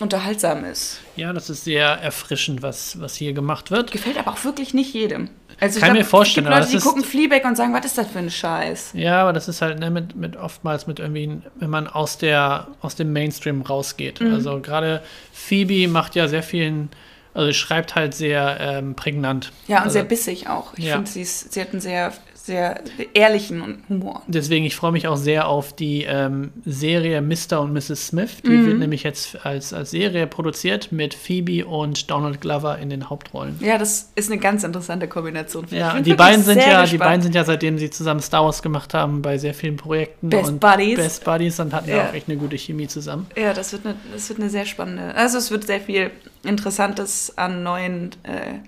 [0.00, 1.00] unterhaltsam ist.
[1.16, 3.92] Ja, das ist sehr erfrischend, was, was hier gemacht wird.
[3.92, 5.30] Gefällt aber auch wirklich nicht jedem.
[5.60, 8.06] Also Kann mir vorstellen, es gibt Leute, die gucken Fleabag und sagen, was ist das
[8.08, 8.92] für ein Scheiß?
[8.94, 12.68] Ja, aber das ist halt ne, mit, mit oftmals mit irgendwie, wenn man aus der
[12.80, 14.20] aus dem Mainstream rausgeht.
[14.22, 14.32] Mhm.
[14.32, 16.88] Also gerade Phoebe macht ja sehr vielen,
[17.34, 19.52] also schreibt halt sehr ähm, prägnant.
[19.68, 20.72] Ja, und also, sehr bissig auch.
[20.76, 20.94] Ich Ja.
[20.94, 22.14] finde, sie, sie hat einen sehr,
[22.50, 22.80] sehr
[23.14, 24.22] ehrlichen Humor.
[24.26, 27.60] Deswegen, ich freue mich auch sehr auf die ähm, Serie Mr.
[27.60, 28.08] und Mrs.
[28.08, 28.42] Smith.
[28.44, 28.66] Die Mhm.
[28.66, 33.56] wird nämlich jetzt als, als Serie produziert mit Phoebe und Donald Glover in den Hauptrollen.
[33.60, 35.64] Ja, das ist eine ganz interessante Kombination.
[35.70, 38.92] Ja, die beiden sind ja, die beiden sind ja, seitdem sie zusammen Star Wars gemacht
[38.94, 40.96] haben, bei sehr vielen Projekten Best und Buddies.
[40.96, 42.08] Best Buddies und hatten ja Ja.
[42.08, 43.26] auch echt eine gute Chemie zusammen.
[43.36, 45.14] Ja, das wird, eine, das wird eine sehr spannende.
[45.14, 46.10] Also es wird sehr viel
[46.42, 48.58] Interessantes an neuen äh,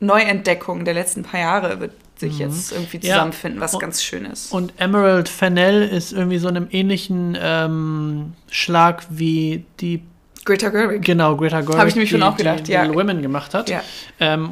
[0.00, 3.02] Neuentdeckungen der letzten paar Jahre wird sich jetzt irgendwie Mhm.
[3.04, 3.14] Ja.
[3.14, 4.52] zusammenfinden, was Und- ganz schön ist.
[4.52, 10.02] Und Emerald Fennell ist irgendwie so einem ähnlichen ähm, Schlag wie die,
[10.44, 11.04] Greta Gerwig.
[11.04, 12.82] genau, Greta Gerwig, Hab ich nämlich schon die, auch gedacht, die ja.
[12.82, 13.68] Little Women gemacht hat.
[13.70, 13.82] Ja.
[14.18, 14.50] Ähm,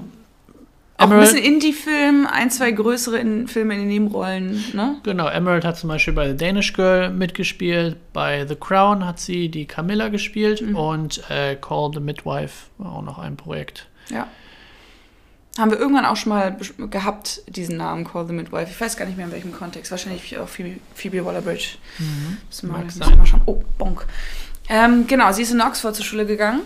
[0.98, 4.96] Auch ein bisschen Indie-Film, ein, zwei größere in Filme in den Nebenrollen, ne?
[5.02, 9.50] genau, Emerald hat zum Beispiel bei The Danish Girl mitgespielt, bei The Crown hat sie
[9.50, 10.74] die Camilla gespielt Mhm.
[10.76, 13.88] und äh, Call the Midwife war auch noch ein Projekt.
[14.09, 14.26] Ja.
[15.59, 16.57] Haben wir irgendwann auch schon mal
[16.90, 18.71] gehabt, diesen Namen Call the Midwife.
[18.71, 19.90] Ich weiß gar nicht mehr in welchem Kontext.
[19.90, 21.79] Wahrscheinlich auch Phoebe, Phoebe Waller-Bridge.
[22.49, 23.42] Müssen wir mal, Mag müssen mal schauen.
[23.47, 24.07] Oh, bonk.
[24.69, 26.61] Ähm, genau, sie ist in Oxford zur Schule gegangen.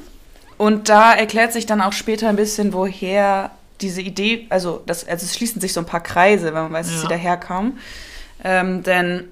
[0.58, 5.24] Und da erklärt sich dann auch später ein bisschen, woher diese Idee, also, das, also
[5.24, 7.00] es schließen sich so ein paar Kreise, wenn man weiß, dass Ja.
[7.02, 7.78] sie daherkam.
[8.42, 9.28] Ähm, denn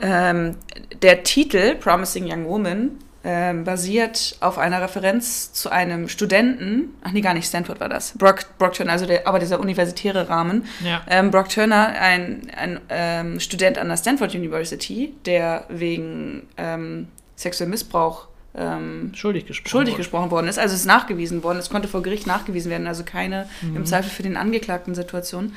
[0.00, 0.56] ähm,
[1.02, 2.90] der Titel Promising Young Woman
[3.30, 8.16] ähm, basiert auf einer Referenz zu einem Studenten, ach nee, gar nicht, Stanford war das,
[8.16, 10.64] Brock, Brock Turner, also der, aber dieser universitäre Rahmen.
[10.82, 11.02] Ja.
[11.06, 17.72] Ähm, Brock Turner, ein, ein ähm, Student an der Stanford University, der wegen ähm, sexuellem
[17.72, 19.70] Missbrauch ähm, Schuldig gesprochen.
[19.70, 19.98] schuldig wurde.
[19.98, 20.58] gesprochen worden ist.
[20.58, 24.08] Also es ist nachgewiesen worden, es konnte vor Gericht nachgewiesen werden, also keine im Zweifel
[24.08, 25.54] für den Angeklagten Situation.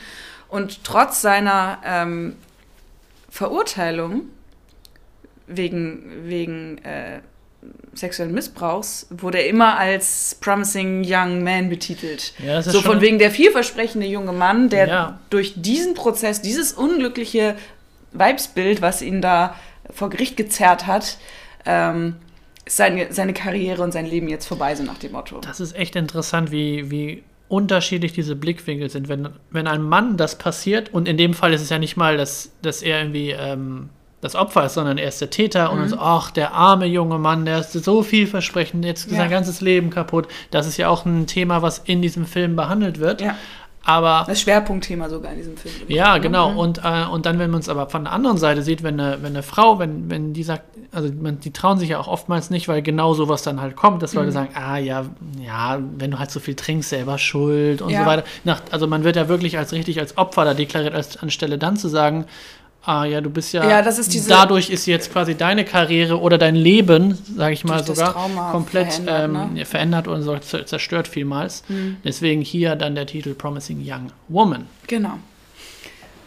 [0.50, 2.36] Und trotz seiner ähm,
[3.30, 4.24] Verurteilung
[5.48, 7.22] wegen, wegen äh,
[7.94, 12.34] sexuellen Missbrauchs wurde er immer als promising young man betitelt.
[12.44, 15.20] Ja, So von wegen der vielversprechende junge Mann, der Ja.
[15.30, 17.56] durch diesen Prozess, dieses unglückliche
[18.14, 19.56] Weibsbild, was ihn da
[19.90, 21.18] vor Gericht gezerrt hat,
[21.66, 22.16] ähm,
[22.68, 25.40] seine, seine Karriere und sein Leben jetzt vorbei, so nach dem Motto.
[25.42, 29.10] Das ist echt interessant, wie, wie unterschiedlich diese Blickwinkel sind.
[29.10, 32.16] Wenn, wenn ein Mann das passiert, und in dem Fall ist es ja nicht mal,
[32.16, 33.90] dass, dass er irgendwie ähm,
[34.22, 37.44] das Opfer ist, sondern er ist der Täter und so, ach, der arme junge Mann,
[37.46, 39.18] der ist so vielversprechend, jetzt ist Ja.
[39.20, 40.28] sein ganzes Leben kaputt.
[40.52, 43.22] Das ist ja auch ein Thema, was in diesem Film behandelt wird.
[43.22, 43.36] Ja.
[43.84, 45.74] Aber Das Schwerpunktthema sogar in diesem Film.
[45.88, 46.22] ja, Ne?
[46.22, 46.52] genau.
[46.52, 46.58] Mhm.
[46.60, 49.24] Und, äh, und dann, wenn man es aber von der anderen Seite sieht, wenn eine,
[49.24, 52.52] wenn eine Frau, wenn, wenn die sagt, also man, die trauen sich ja auch oftmals
[52.52, 54.20] nicht, weil genau sowas dann halt kommt, dass Mhm.
[54.20, 55.06] Leute sagen, ah ja,
[55.44, 58.02] ja, wenn du halt so viel trinkst, selber schuld und Ja.
[58.02, 58.24] so weiter.
[58.44, 61.76] Nach, also man wird ja wirklich als richtig als Opfer da deklariert, als anstelle dann
[61.76, 62.26] zu sagen,
[62.84, 66.20] ah ja, du bist ja, Ja, das ist diese- dadurch ist jetzt quasi deine Karriere
[66.20, 68.14] oder dein Leben, sage ich mal sogar,
[68.52, 69.66] komplett verändert, ähm, ne?
[69.66, 71.64] verändert und so zerstört vielmals.
[71.68, 71.98] Mhm.
[72.04, 74.68] Deswegen hier dann der Titel Promising Young Woman.
[74.88, 75.14] Genau.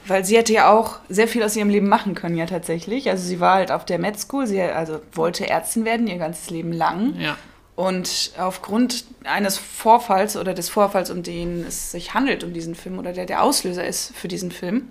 [0.06, 3.08] Weil sie hätte ja auch sehr viel aus ihrem Leben machen können, ja tatsächlich.
[3.08, 6.50] Also sie war halt auf der Med School, sie also wollte Ärztin werden, ihr ganzes
[6.50, 7.14] Leben lang.
[7.18, 7.36] Ja.
[7.74, 12.98] Und aufgrund eines Vorfalls oder des Vorfalls, um den es sich handelt, um diesen Film
[12.98, 14.88] oder der der Auslöser ist für diesen Film,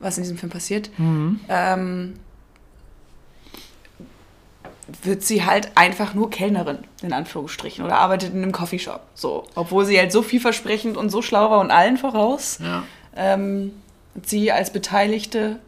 [0.00, 1.40] was in diesem Film passiert, Mhm.
[1.48, 2.14] ähm,
[5.02, 9.02] wird sie halt einfach nur Kellnerin, in Anführungsstrichen, oder arbeitet in einem Coffeeshop.
[9.14, 9.44] So.
[9.54, 12.58] Obwohl sie halt so vielversprechend und so schlau war und allen voraus.
[12.60, 12.82] Ja.
[13.14, 13.72] Ähm,
[14.24, 15.60] sie als Beteiligte.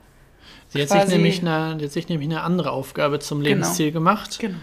[0.71, 4.39] Sie hat, sich nämlich eine, hat sich nämlich eine andere Aufgabe zum Lebensziel gemacht.
[4.41, 4.57] Genau.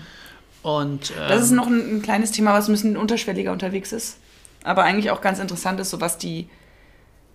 [0.62, 4.18] Und, ähm, Das ist noch ein, ein kleines Thema, was ein bisschen unterschwelliger unterwegs ist.
[4.64, 6.50] Aber eigentlich auch ganz interessant ist, so was die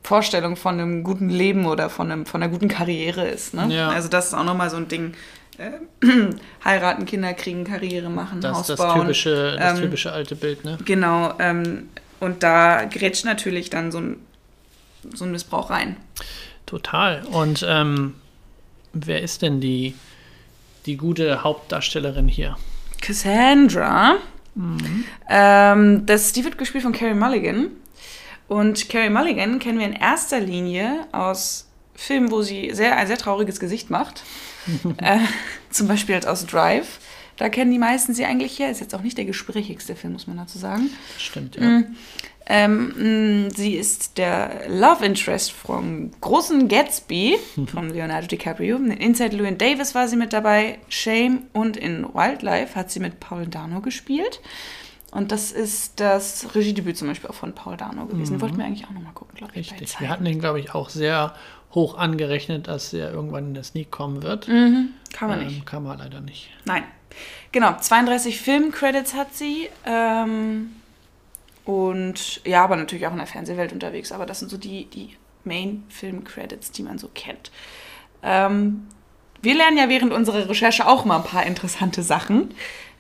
[0.05, 3.55] Vorstellung von einem guten Leben oder von, einem, von einer guten Karriere ist.
[3.55, 3.75] Ne?
[3.75, 3.89] Ja.
[3.89, 5.15] Also das ist auch nochmal so ein Ding.
[5.57, 5.71] Äh,
[6.65, 9.01] heiraten, Kinder kriegen, Karriere machen, das, Haus das, bauen.
[9.01, 10.77] typische, das Ähm, typische alte Bild, ne?
[10.85, 11.33] Genau.
[11.39, 11.89] Ähm,
[12.21, 14.17] und da grätscht natürlich dann so ein,
[15.15, 15.97] so ein Missbrauch rein.
[16.67, 17.23] Total.
[17.31, 18.15] Und ähm,
[18.93, 19.95] wer ist denn die,
[20.85, 22.57] die gute Hauptdarstellerin hier?
[23.01, 24.17] Cassandra.
[25.29, 27.69] Ähm, das, die wird gespielt von Carrie Mulligan.
[28.49, 33.19] Und Carrie Mulligan kennen wir in erster Linie aus Filmen, wo sie sehr, ein sehr
[33.19, 34.23] trauriges Gesicht macht.
[34.99, 35.19] äh,
[35.71, 36.99] zum Beispiel halt aus Drive.
[37.37, 38.71] Da kennen die meisten sie eigentlich her.
[38.71, 40.91] Ist jetzt auch nicht der gesprächigste Film, muss man dazu sagen.
[41.19, 41.63] Stimmt, ja.
[41.63, 41.97] Mhm.
[42.47, 47.39] Ähm, sie ist der Love Interest vom großen Gatsby
[47.73, 48.77] von Leonardo DiCaprio.
[48.77, 50.79] In Inside Llewyn Davis war sie mit dabei.
[50.89, 54.41] Shame und in Wildlife hat sie mit Paul Dano gespielt.
[55.15, 58.41] Und das ist das Regiedebüt zum Beispiel auch von Paul Dano gewesen.
[58.41, 59.71] Wollten wir eigentlich auch nochmal gucken, glaube ich.
[59.71, 60.01] Richtig.
[60.01, 61.35] Wir hatten den, glaube ich, auch sehr
[61.73, 64.49] hoch angerechnet, dass er irgendwann in der Sneak kommen wird.
[64.49, 65.67] mhm, kann man Ähm, nicht.
[65.67, 66.51] Kann man leider nicht.
[66.65, 66.83] Nein.
[67.53, 69.69] Genau, 32 Filmcredits hat sie.
[69.87, 70.71] Ähm,
[71.65, 74.11] und ja, aber natürlich auch in der Fernsehwelt unterwegs.
[74.13, 77.51] Aber das sind so die, die Main-Film-Credits, die man so kennt.
[78.23, 78.89] Ähm,
[79.43, 82.53] wir lernen ja während unserer Recherche auch mal ein paar interessante Sachen.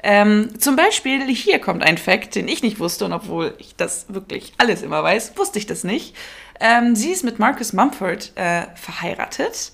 [0.07, 4.05] Ähm, zum Beispiel, hier kommt ein Fact, den ich nicht wusste, und obwohl ich das
[4.09, 6.14] wirklich alles immer weiß, wusste ich das nicht.
[6.61, 9.73] Ähm, sie ist mit Marcus Mumford äh, verheiratet.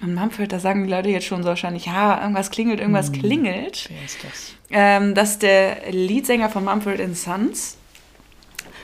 [0.00, 3.88] Und Mumford, da sagen die Leute jetzt schon so wahrscheinlich, ja, irgendwas klingelt, irgendwas klingelt.
[3.88, 4.54] Wer ist das?
[4.70, 7.76] Ähm, das ist der Leadsänger von Mumford Sons,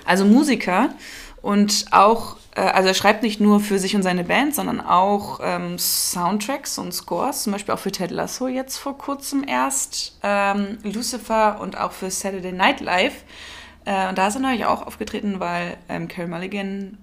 [0.05, 0.91] also Musiker
[1.43, 5.41] und auch, äh, also er schreibt nicht nur für sich und seine Band, sondern auch
[5.43, 10.79] ähm, Soundtracks und Scores, zum Beispiel auch für Ted Lasso jetzt vor kurzem erst, ähm,
[10.83, 13.25] Lucifer und auch für Saturday Night Live.
[13.85, 16.99] Äh, und da ist er natürlich auch aufgetreten, weil ähm, Carey Mulligan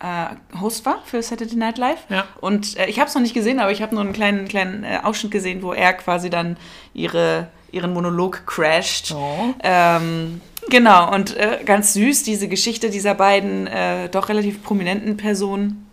[0.00, 2.04] äh, Host war für Saturday Night Live.
[2.08, 2.26] Ja.
[2.40, 4.84] Und äh, ich habe es noch nicht gesehen, aber ich habe nur einen kleinen, kleinen
[4.84, 6.56] äh, Ausschnitt gesehen, wo er quasi dann
[6.92, 9.14] ihre, ihren Monolog crasht.
[9.16, 9.54] Oh.
[9.62, 15.86] Ähm, genau, und äh, ganz süß, diese Geschichte dieser beiden äh, doch relativ prominenten Personen,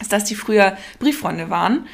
[0.00, 1.86] ist, dass die früher Brieffreunde waren.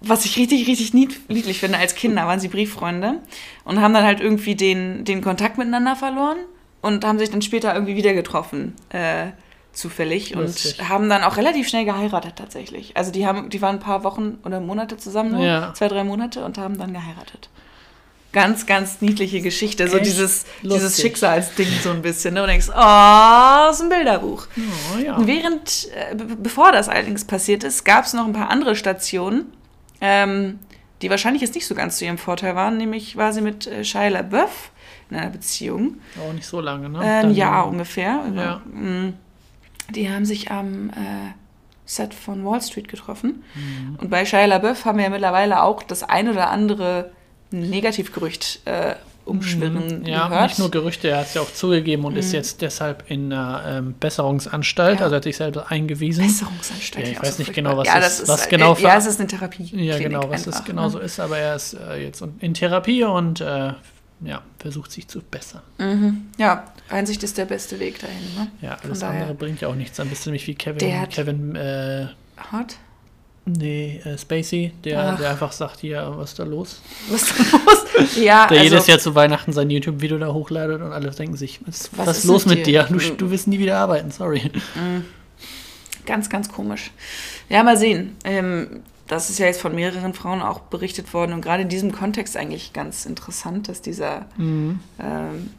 [0.00, 1.78] Was ich richtig, richtig nied niedlich finde.
[1.78, 3.20] Als Kinder waren sie Brieffreunde
[3.64, 6.38] und haben dann halt irgendwie den, den Kontakt miteinander verloren
[6.80, 8.74] und haben sich dann später irgendwie wieder getroffen.
[8.90, 9.28] Äh,
[9.72, 10.78] zufällig Lustig.
[10.78, 12.96] und haben dann auch relativ schnell geheiratet tatsächlich.
[12.96, 15.72] Also die haben, die waren ein paar Wochen oder Monate zusammen, Ja.
[15.74, 17.48] zwei, drei Monate und haben dann geheiratet.
[18.32, 19.88] Ganz, ganz niedliche Geschichte.
[19.88, 21.00] So Echt dieses, dieses.
[21.00, 22.32] Schicksalsding so ein bisschen.
[22.34, 22.42] Ne?
[22.42, 24.46] Und denkst, oh, ist ein Bilderbuch.
[24.56, 25.18] Oh, ja.
[25.26, 29.52] Während, äh, be- bevor das allerdings passiert ist, gab es noch ein paar andere Stationen,
[30.00, 30.58] ähm,
[31.02, 32.78] die wahrscheinlich jetzt nicht so ganz zu ihrem Vorteil waren.
[32.78, 34.70] Nämlich war sie mit äh, Shia LaBeouf
[35.10, 35.98] in einer Beziehung.
[36.26, 36.98] Auch nicht so lange, ne?
[37.00, 38.20] Äh, ein Dann- Jahr ungefähr.
[38.34, 38.56] Ja.
[38.72, 39.12] Mm.
[39.90, 41.32] Die haben sich am äh,
[41.84, 43.44] Set von Wall Street getroffen.
[43.54, 43.96] Mhm.
[44.00, 47.12] Und bei Shia LaBeouf haben wir ja mittlerweile auch das ein oder andere
[47.52, 50.04] Negativgerücht äh, umschwirren Mhm.
[50.06, 50.48] Ja, gehört.
[50.50, 53.62] nicht nur Gerüchte, er hat es ja auch zugegeben und ist jetzt deshalb in einer
[53.66, 55.04] ähm, Besserungsanstalt, Ja.
[55.04, 56.24] also hat sich selber eingewiesen.
[56.26, 57.06] Besserungsanstalt.
[57.06, 58.96] Ja, ich weiß so nicht genau, was ja, ist, was äh, genau äh, für- Ja,
[58.96, 59.70] es ist eine Therapie.
[59.76, 60.90] Ja, genau, was es einfach, genau ne?
[60.90, 63.72] so ist, aber er ist äh, jetzt in Therapie und äh,
[64.24, 65.62] ja, versucht sich zu bessern.
[65.78, 66.26] Mhm.
[66.38, 68.16] Ja, Einsicht ist der beste Weg dahin.
[68.36, 68.48] Ne?
[68.60, 69.98] Ja, alles andere bringt ja auch nichts.
[69.98, 72.06] Bist du nämlich wie Kevin, Der hat- Kevin, äh,
[72.38, 72.76] Hart?
[73.44, 75.18] Nee, äh, Spacey, der, Ach.
[75.18, 76.80] der einfach sagt, hier, was ist da los?
[77.10, 77.78] Was ist da los?
[78.16, 81.60] Ja, Der also, jedes Jahr zu Weihnachten sein YouTube-Video da hochladet und alle denken sich,
[81.66, 82.84] was, Was was, ist los mit dir?
[82.84, 84.50] Du, du wirst nie wieder arbeiten, sorry.
[86.06, 86.90] Ganz, ganz komisch.
[87.48, 88.16] Ja, mal sehen.
[88.24, 91.92] Ähm, das ist ja jetzt von mehreren Frauen auch berichtet worden und gerade in diesem
[91.92, 94.80] Kontext eigentlich ganz interessant, dass dieser Mhm.
[94.98, 95.50] ähm,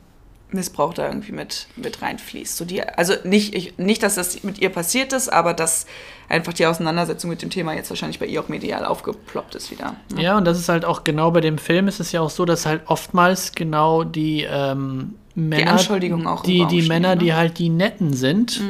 [0.49, 2.57] Missbrauch da irgendwie mit, mit reinfließt.
[2.57, 5.85] So die, also nicht, ich, nicht, dass das mit ihr passiert ist, aber dass
[6.33, 9.95] einfach die Auseinandersetzung mit dem Thema jetzt wahrscheinlich bei ihr auch medial aufgeploppt ist wieder.
[10.13, 10.21] ne?
[10.21, 12.43] Ja, und das ist halt auch genau bei dem Film ist es ja auch so,
[12.45, 17.17] dass halt oftmals genau die ähm, Männer, Anschuldigungen auch die, die stehen, Männer, ne?
[17.21, 18.61] die halt die Netten sind,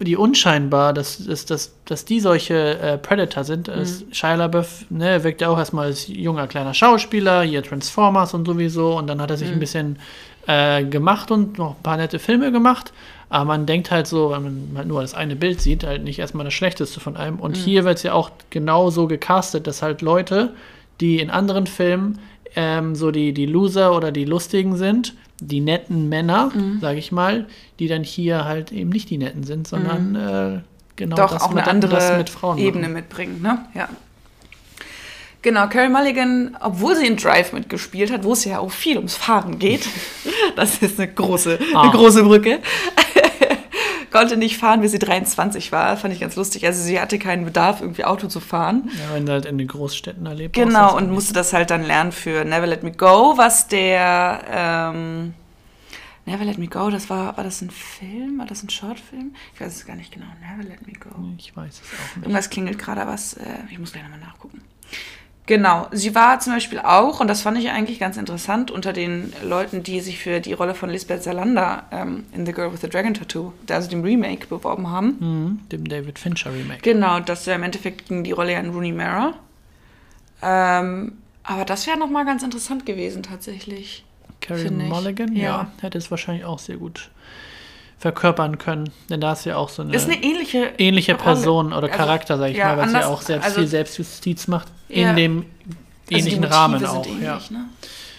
[0.00, 3.66] die unscheinbar, dass, dass, dass, dass die solche äh, Predator sind.
[3.68, 8.46] Es- Shia LaBeouf ne, wirkt ja auch erstmal als junger kleiner Schauspieler, hier Transformers und
[8.46, 9.98] sowieso, und dann hat er sich ein bisschen
[10.46, 12.92] äh, gemacht und noch ein paar nette Filme gemacht.
[13.30, 16.18] Aber man denkt halt so, wenn man halt nur das eine Bild sieht, halt nicht
[16.18, 17.38] erstmal das Schlechteste von einem.
[17.38, 20.54] Und hier wird es ja auch genau so gecastet, dass halt Leute,
[21.00, 22.18] die in anderen Filmen
[22.56, 27.46] ähm, so die, die Loser oder die Lustigen sind, die netten Männer, sage ich mal,
[27.78, 30.60] die dann hier halt eben nicht die netten sind, sondern äh,
[30.96, 32.92] genau Doch das auch mit, eine andere mit Frauen Ebene machen.
[32.94, 33.64] mitbringen, ne?
[33.74, 33.88] Ja.
[35.42, 39.14] Genau, Carrie Mulligan, obwohl sie in Drive mitgespielt hat, wo es ja auch viel ums
[39.14, 39.86] Fahren geht,
[40.56, 41.82] das ist eine große, Ah.
[41.82, 42.58] eine große Brücke,
[44.10, 45.96] konnte nicht fahren, bis sie 23 war.
[45.96, 46.66] Fand ich ganz lustig.
[46.66, 48.90] Also sie hatte keinen Bedarf, irgendwie Auto zu fahren.
[48.98, 52.12] Ja, wenn du halt in den Großstädten erlebt Genau, und musste das halt dann lernen
[52.12, 55.34] für Never Let Me Go, was der ähm,
[56.26, 58.38] Never Let Me Go, das war, war das ein Film?
[58.38, 59.34] War das ein Shortfilm?
[59.54, 60.26] Ich weiß es gar nicht genau.
[60.40, 61.10] Never Let Me Go.
[61.38, 62.26] Ich weiß es auch nicht.
[62.26, 63.34] Irgendwas klingelt gerade was.
[63.34, 64.60] Äh, ich muss gleich nochmal nachgucken.
[65.48, 69.32] Genau, sie war zum Beispiel auch, und das fand ich eigentlich ganz interessant, unter den
[69.42, 72.88] Leuten, die sich für die Rolle von Lisbeth Salander ähm, in The Girl with the
[72.90, 75.16] Dragon Tattoo, also dem Remake, beworben haben.
[75.18, 76.82] Mhm, dem David Fincher Remake.
[76.82, 79.32] Genau, das wäre im Endeffekt ging die Rolle ja an Rooney Mara.
[80.42, 81.12] Ähm,
[81.44, 84.04] aber das wäre nochmal ganz interessant gewesen, tatsächlich.
[84.42, 84.68] Carrie.
[84.70, 85.42] Mulligan, ja.
[85.42, 85.72] Ja.
[85.80, 87.10] hätte es wahrscheinlich auch sehr gut
[87.98, 88.90] verkörpern können.
[89.10, 91.14] Denn da ist ja auch so eine, Ist eine ähnliche, ähnliche.
[91.16, 93.68] Person oder Also, Charakter, sag ich ja, mal, was anders- ja auch selbst also- viel
[93.68, 94.68] Selbstjustiz macht.
[94.88, 95.10] Ja.
[95.10, 95.36] In dem
[96.10, 97.06] also ähnlichen Motive Rahmen auch.
[97.06, 97.40] ähnlich, Ja.
[97.50, 97.64] ne?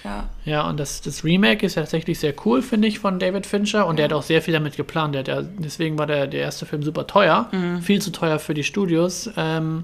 [0.04, 0.30] Ja.
[0.46, 3.86] ja, und das, das Remake ist ja tatsächlich sehr cool, finde ich, von David Fincher.
[3.86, 5.14] Und der hat auch sehr viel damit geplant.
[5.14, 7.50] Der ja, deswegen war der, der erste Film super teuer.
[7.52, 7.82] Mhm.
[7.82, 9.30] Viel zu teuer für die Studios.
[9.36, 9.84] Ähm,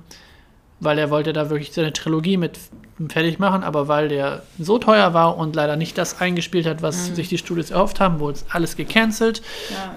[0.86, 2.58] weil er wollte da wirklich seine Trilogie mit
[3.10, 7.10] fertig machen, aber weil der so teuer war und leider nicht das eingespielt hat, was
[7.10, 7.15] Mhm.
[7.15, 9.41] sich die Studios erhofft haben, wurde es alles gecancelt.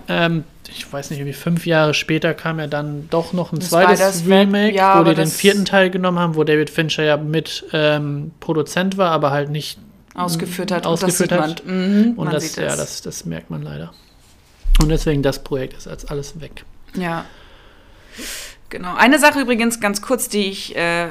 [0.08, 0.26] Ja.
[0.26, 3.68] Ähm, ich weiß nicht, wie fünf Jahre später kam ja dann doch noch ein Das
[3.68, 7.64] zweites Remake, ja, wo die den vierten Teil genommen haben, wo David Fincher ja mit
[7.72, 9.78] ähm, Produzent war, aber halt nicht
[10.14, 10.84] Ausgeführt hat.
[10.84, 11.62] Ausgeführt und das hat.
[11.66, 13.92] Mhm, und das, ja, das, das merkt man leider.
[14.82, 16.64] Und deswegen das Projekt ist als alles weg.
[16.94, 17.24] Ja.
[18.70, 18.94] Genau.
[18.94, 21.08] Eine Sache übrigens ganz kurz, die ich äh,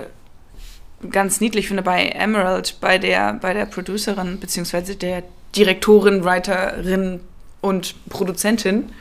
[1.10, 5.24] ganz niedlich finde bei Emerald, bei der, bei der Producerin, beziehungsweise der
[5.56, 7.22] Direktorin, Writerin
[7.62, 8.92] und Produzentin,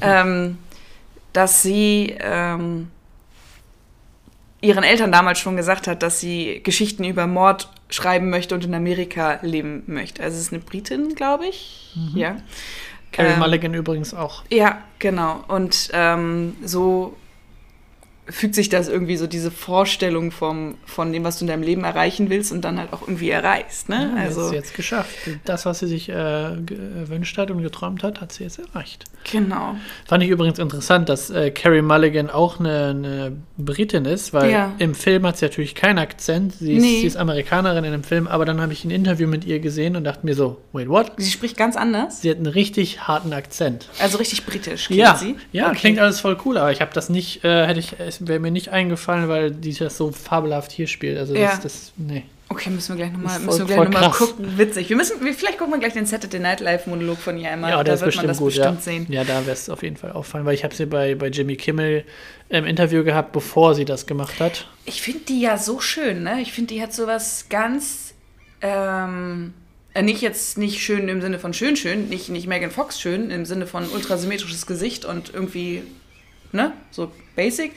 [0.00, 0.58] ähm,
[1.32, 2.88] dass sie ähm,
[4.60, 8.74] ihren Eltern damals schon gesagt hat, dass sie Geschichten über Mord schreiben möchte und in
[8.74, 10.22] Amerika leben möchte.
[10.22, 11.94] Also es ist eine Britin, glaube ich.
[12.14, 12.36] Ja.
[13.12, 14.42] Carrie Ähm, Mulligan übrigens auch.
[14.50, 15.44] Ja, genau.
[15.48, 17.16] Und ähm, so
[18.26, 21.84] fügt sich das irgendwie so diese Vorstellung vom, von dem, was du in deinem Leben
[21.84, 23.88] erreichen willst und dann halt auch irgendwie erreichst.
[23.88, 24.12] Ne?
[24.16, 25.14] Ja, also, also jetzt geschafft.
[25.44, 29.04] Das, was sie sich äh, gewünscht hat und geträumt hat, hat sie jetzt erreicht.
[29.30, 29.76] genau.
[30.06, 34.72] Fand ich übrigens interessant, dass äh, Carrie Mulligan auch eine, eine Britin ist, weil Ja.
[34.78, 36.54] im Film hat sie natürlich keinen Akzent.
[36.54, 37.00] Sie ist, Nee.
[37.00, 39.96] sie ist Amerikanerin in dem Film, aber dann habe ich ein Interview mit ihr gesehen
[39.96, 41.12] und dachte mir so, wait, what?
[41.18, 42.22] Sie spricht ganz anders.
[42.22, 43.88] Sie hat einen richtig harten Akzent.
[44.00, 45.36] Also richtig britisch, klingt Ja, sie.
[45.52, 45.76] ja Okay.
[45.78, 48.50] klingt alles voll cool, aber ich habe das nicht, äh, hätte ich, es wäre mir
[48.50, 51.18] nicht eingefallen, weil die das so fabelhaft hier spielt.
[51.18, 51.50] Also Ja.
[51.50, 52.24] das, das, nee.
[52.50, 54.58] Okay, müssen wir gleich nochmal Ist müssen wir voll- gleich noch mal gucken.
[54.58, 54.88] Witzig.
[54.88, 57.70] Wir müssen, wir, vielleicht gucken wir gleich den Saturday Night Live Monolog von ihr einmal.
[57.70, 58.80] Ja, da wird man bestimmt das gut, bestimmt ja.
[58.80, 59.06] sehen.
[59.08, 61.56] Ja, da wäre es auf jeden Fall auffallen, weil ich habe sie bei, bei Jimmy
[61.56, 62.04] Kimmel
[62.50, 64.68] im Interview gehabt, bevor sie das gemacht hat.
[64.84, 66.40] Ich finde die ja so schön, ne?
[66.42, 68.14] Ich finde, die hat sowas ganz,
[68.60, 69.54] ähm,
[69.94, 73.30] äh, nicht jetzt nicht schön im Sinne von schön, schön, nicht, nicht Megan Fox schön,
[73.30, 75.82] im Sinne von ultrasymmetrisches Gesicht und irgendwie,
[76.54, 76.72] ne?
[76.90, 77.72] So basic,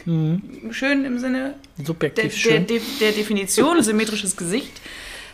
[0.71, 4.79] schön im Sinne der, Subjektiv der, der, der Definition symmetrisches Gesicht,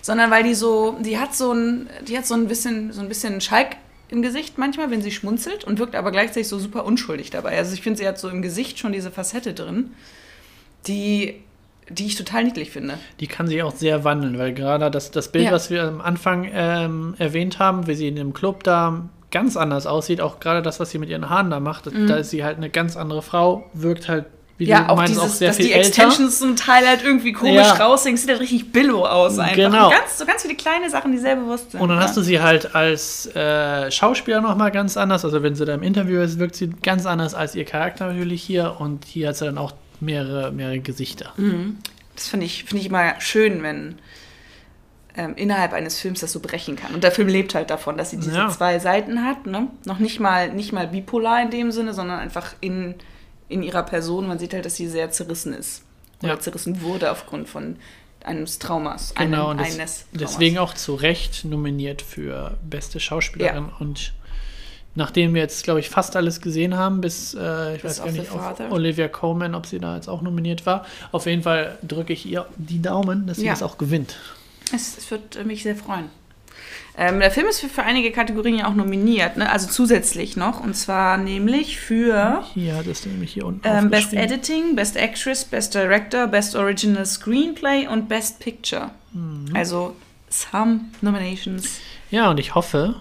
[0.02, 3.10] sondern weil die so, die hat so ein, die hat so ein bisschen, so ein
[3.10, 3.76] bisschen Schalk
[4.10, 7.58] im Gesicht manchmal, wenn sie schmunzelt und wirkt aber gleichzeitig so super unschuldig dabei.
[7.58, 9.92] Also ich finde, sie hat so im Gesicht schon diese Facette drin,
[10.88, 11.36] die
[11.90, 12.98] die ich total niedlich finde.
[13.20, 15.52] Die kann sich auch sehr wandeln, weil gerade das, das Bild, Ja.
[15.52, 19.86] was wir am Anfang ähm, erwähnt haben, wie sie in dem Club da ganz anders
[19.86, 22.56] aussieht, auch gerade das, was sie mit ihren Haaren da macht, da ist sie halt
[22.56, 24.26] eine ganz andere Frau, wirkt halt,
[24.58, 24.70] wie Mhm.
[24.70, 25.88] Ja, du auch meinst, dieses, auch sehr dass viel die älter.
[25.88, 27.74] Extensions zum Teil halt irgendwie komisch Ja.
[27.74, 28.18] raushängen.
[28.18, 29.56] Sieht halt richtig billow aus einfach.
[29.56, 29.90] Genau.
[29.90, 31.82] Ganz, so ganz viele kleine Sachen, die sehr bewusst sind.
[31.82, 32.04] Und dann ja.
[32.04, 35.26] hast du sie halt als äh, Schauspieler nochmal ganz anders.
[35.26, 38.44] Also wenn sie da im Interview ist, wirkt sie ganz anders als ihr Charakter natürlich
[38.44, 38.76] hier.
[38.80, 41.34] Und hier hat sie dann auch mehrere, mehrere Gesichter.
[42.16, 43.96] Das finde ich, finde ich immer schön, wenn
[45.16, 46.94] ähm, innerhalb eines Films das so brechen kann.
[46.96, 48.50] Und der Film lebt halt davon, dass sie diese Ja.
[48.50, 49.46] zwei Seiten hat.
[49.46, 49.68] Ne?
[49.86, 52.96] Noch nicht mal, nicht mal bipolar in dem Sinne, sondern einfach in,
[53.50, 54.28] in ihrer Person.
[54.28, 55.84] Man sieht halt, dass sie sehr zerrissen ist.
[56.24, 56.40] Oder Ja.
[56.40, 57.76] zerrissen wurde aufgrund von
[58.24, 59.14] eines Traumas.
[59.16, 60.32] Genau, einem, des, eines Traumas.
[60.32, 63.66] deswegen auch zu Recht nominiert für beste Schauspielerin.
[63.80, 64.14] Und
[64.96, 68.60] nachdem wir jetzt, glaube ich, fast alles gesehen haben, bis, äh, ich Bis weiß gar
[68.60, 68.72] nicht.
[68.72, 70.86] Olivia Colman, ob sie da jetzt auch nominiert war.
[71.12, 73.52] Auf jeden Fall drücke ich ihr die Daumen, dass sie Ja.
[73.52, 74.16] das auch gewinnt.
[74.72, 76.10] Es, es wird äh, mich sehr freuen.
[76.96, 79.50] Ähm, der Film ist für, für einige Kategorien ja auch nominiert, ne?
[79.50, 80.64] also zusätzlich noch.
[80.64, 82.44] Und zwar nämlich für
[82.76, 84.14] hat es nämlich hier unten ähm, Best.
[84.14, 88.92] Editing, Best Actress, Best Director, Best Original Screenplay und Best Picture.
[89.12, 89.48] Mhm.
[89.56, 89.96] Also
[90.30, 91.80] some nominations.
[92.12, 92.96] Ja, und ich hoffe,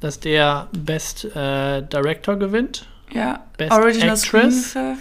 [0.00, 4.94] dass der Best äh, Director gewinnt Ja, Best Original Actress Screenplay,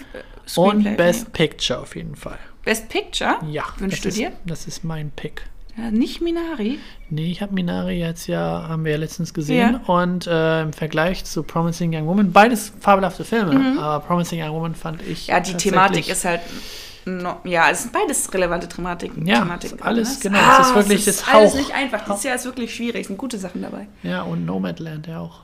[0.48, 0.90] Screenplay.
[0.92, 2.38] und Best Picture auf jeden Fall.
[2.64, 3.38] Best Picture?
[3.50, 4.30] Ja, Wünschst das du dir?
[4.30, 5.42] Ist, das ist mein Pick.
[5.78, 6.80] Ja, nicht Minari.
[7.10, 9.76] Nee, ich habe Minari jetzt ja, haben wir ja letztens gesehen.
[9.86, 14.76] Und äh, im Vergleich zu Promising Young Woman, beides fabelhafte Filme, aber Promising Young Woman
[14.76, 15.28] fand ich.
[15.28, 15.34] Mhm.
[15.34, 16.42] Ja, die Thematik ist halt.
[17.06, 19.26] No, ja, es sind beides relevante Thematiken.
[19.26, 21.58] Ja, Thematiken alles, drin, genau, Ah, es ist wirklich es ist das alles Hauch.
[21.60, 22.04] nicht einfach.
[22.06, 23.02] Dieses Jahr ist wirklich schwierig.
[23.02, 23.88] Es sind gute Sachen dabei.
[24.04, 25.40] Ja, und Nomadland ja auch.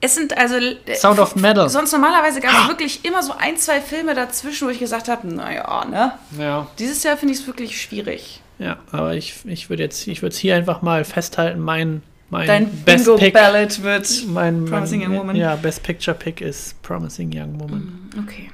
[0.00, 0.54] Es sind also.
[0.56, 1.68] äh, Sound of Metal.
[1.68, 2.68] Sonst normalerweise gab es Ah.
[2.68, 6.12] wirklich immer so ein, zwei Filme dazwischen, wo ich gesagt habe, naja, ne?
[6.38, 6.68] Ja.
[6.78, 8.40] Dieses Jahr finde ich es wirklich schwierig.
[8.58, 12.46] Ja, aber ich, ich würde jetzt, ich würde es hier einfach mal festhalten, mein, mein
[12.46, 13.32] Dein Best Bingo Pick.
[13.34, 14.08] Ballot wird.
[14.28, 15.36] Mein, Promising mein, Young Woman.
[15.36, 18.10] Ja, Best Picture Pick ist Promising Young Woman.
[18.24, 18.50] Okay.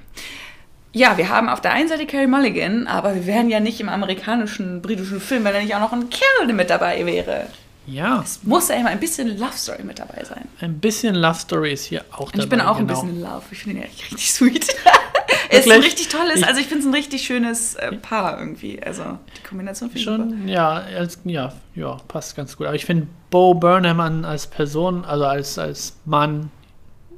[0.92, 3.88] Ja, wir haben auf der einen Seite Carey Mulligan, aber wir wären ja nicht im
[3.88, 7.46] amerikanischen, britischen Film, wenn da nicht auch noch ein Kerl mit dabei wäre.
[7.86, 10.48] Ja, Es muss ja immer ein bisschen Love Story mit dabei sein.
[10.60, 12.44] ein bisschen Love Story ist hier auch Und dabei.
[12.44, 13.00] ich bin auch ein genau.
[13.02, 13.42] bisschen in Love.
[13.50, 14.66] Ich finde ihn echt richtig sweet.
[15.54, 15.92] er ist ein Wirklich?
[15.92, 18.82] richtig tolles, also ich finde es ein richtig schönes äh, Paar irgendwie.
[18.82, 20.18] Also die Kombination finde ich super.
[20.18, 22.66] Schon, ja, als, ja, ja, passt ganz gut.
[22.66, 26.50] Aber ich finde Bo Burnham an, als Person, also als, als Mann,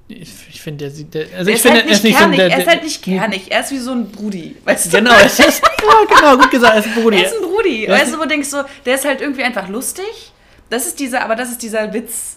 [0.09, 2.37] ich, ich finde, der sieht, der, also Er ich ist, finde, halt nicht so kernig,
[2.38, 4.57] der- er ist der- halt nicht kernig, er ist wie so ein Brudi.
[4.64, 4.99] Weißt du?
[4.99, 7.16] Genau, es ist, ja, genau, gut gesagt, er ist ein Brudi.
[7.16, 7.85] Er ist ein Brudi.
[7.87, 10.07] Er ist Weißt du, wo du denkst so, der ist halt irgendwie einfach lustig.
[10.70, 12.37] Das ist dieser, aber das ist dieser Witz,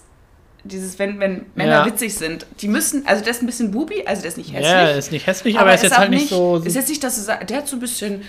[0.63, 1.85] dieses, wenn, wenn Männer Ja.
[1.85, 2.45] witzig sind.
[2.61, 4.65] Die müssen, also der ist ein bisschen Bubi, also der ist nicht hässlich.
[4.71, 6.57] Ja, er ist nicht hässlich, aber, er ist jetzt halt nicht so.
[6.57, 8.23] Ist jetzt nicht, dass du sagst, der hat so ein bisschen.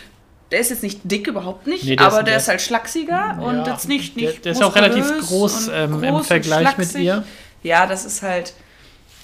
[0.53, 2.49] Der ist jetzt nicht dick, überhaupt nicht, Nee, der ist- aber der, der ist ist-
[2.49, 5.93] halt schlachsiger und Ja, jetzt nicht, der- nicht der ist auch relativ groß, und ähm,
[5.95, 7.23] im groß und Vergleich mit ihr.
[7.63, 8.53] Ja, das ist halt.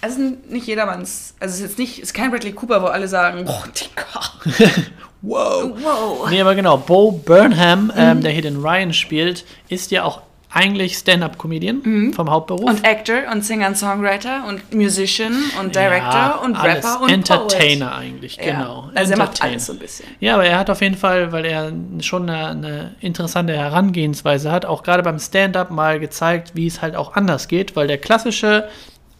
[0.03, 1.35] Also nicht jedermanns.
[1.40, 4.83] Also es ist jetzt nicht, es ist kein Bradley Cooper, wo alle sagen, boah, Dicker.
[5.23, 5.73] Wow.
[5.83, 6.31] Wow.
[6.31, 7.92] Nee, aber genau, Bo Burnham, Mhm.
[7.97, 10.21] ähm, der hier den Ryan spielt, ist ja auch
[10.57, 12.62] eigentlich Stand-Up-Comedian vom Hauptberuf.
[12.62, 12.77] Mhm.
[12.77, 16.77] Und Actor und Singer und Songwriter und Musician und Director ja, und alles.
[16.85, 18.49] Rapper und Entertainer eigentlich, Poet.
[18.53, 18.85] genau.
[18.87, 18.90] Ja.
[19.01, 20.07] Also er macht alles so ein bisschen.
[20.19, 24.64] Ja, aber er hat auf jeden Fall, weil er schon eine, eine interessante Herangehensweise hat,
[24.64, 28.69] auch gerade beim Stand-up mal gezeigt, wie es halt auch anders geht, weil der klassische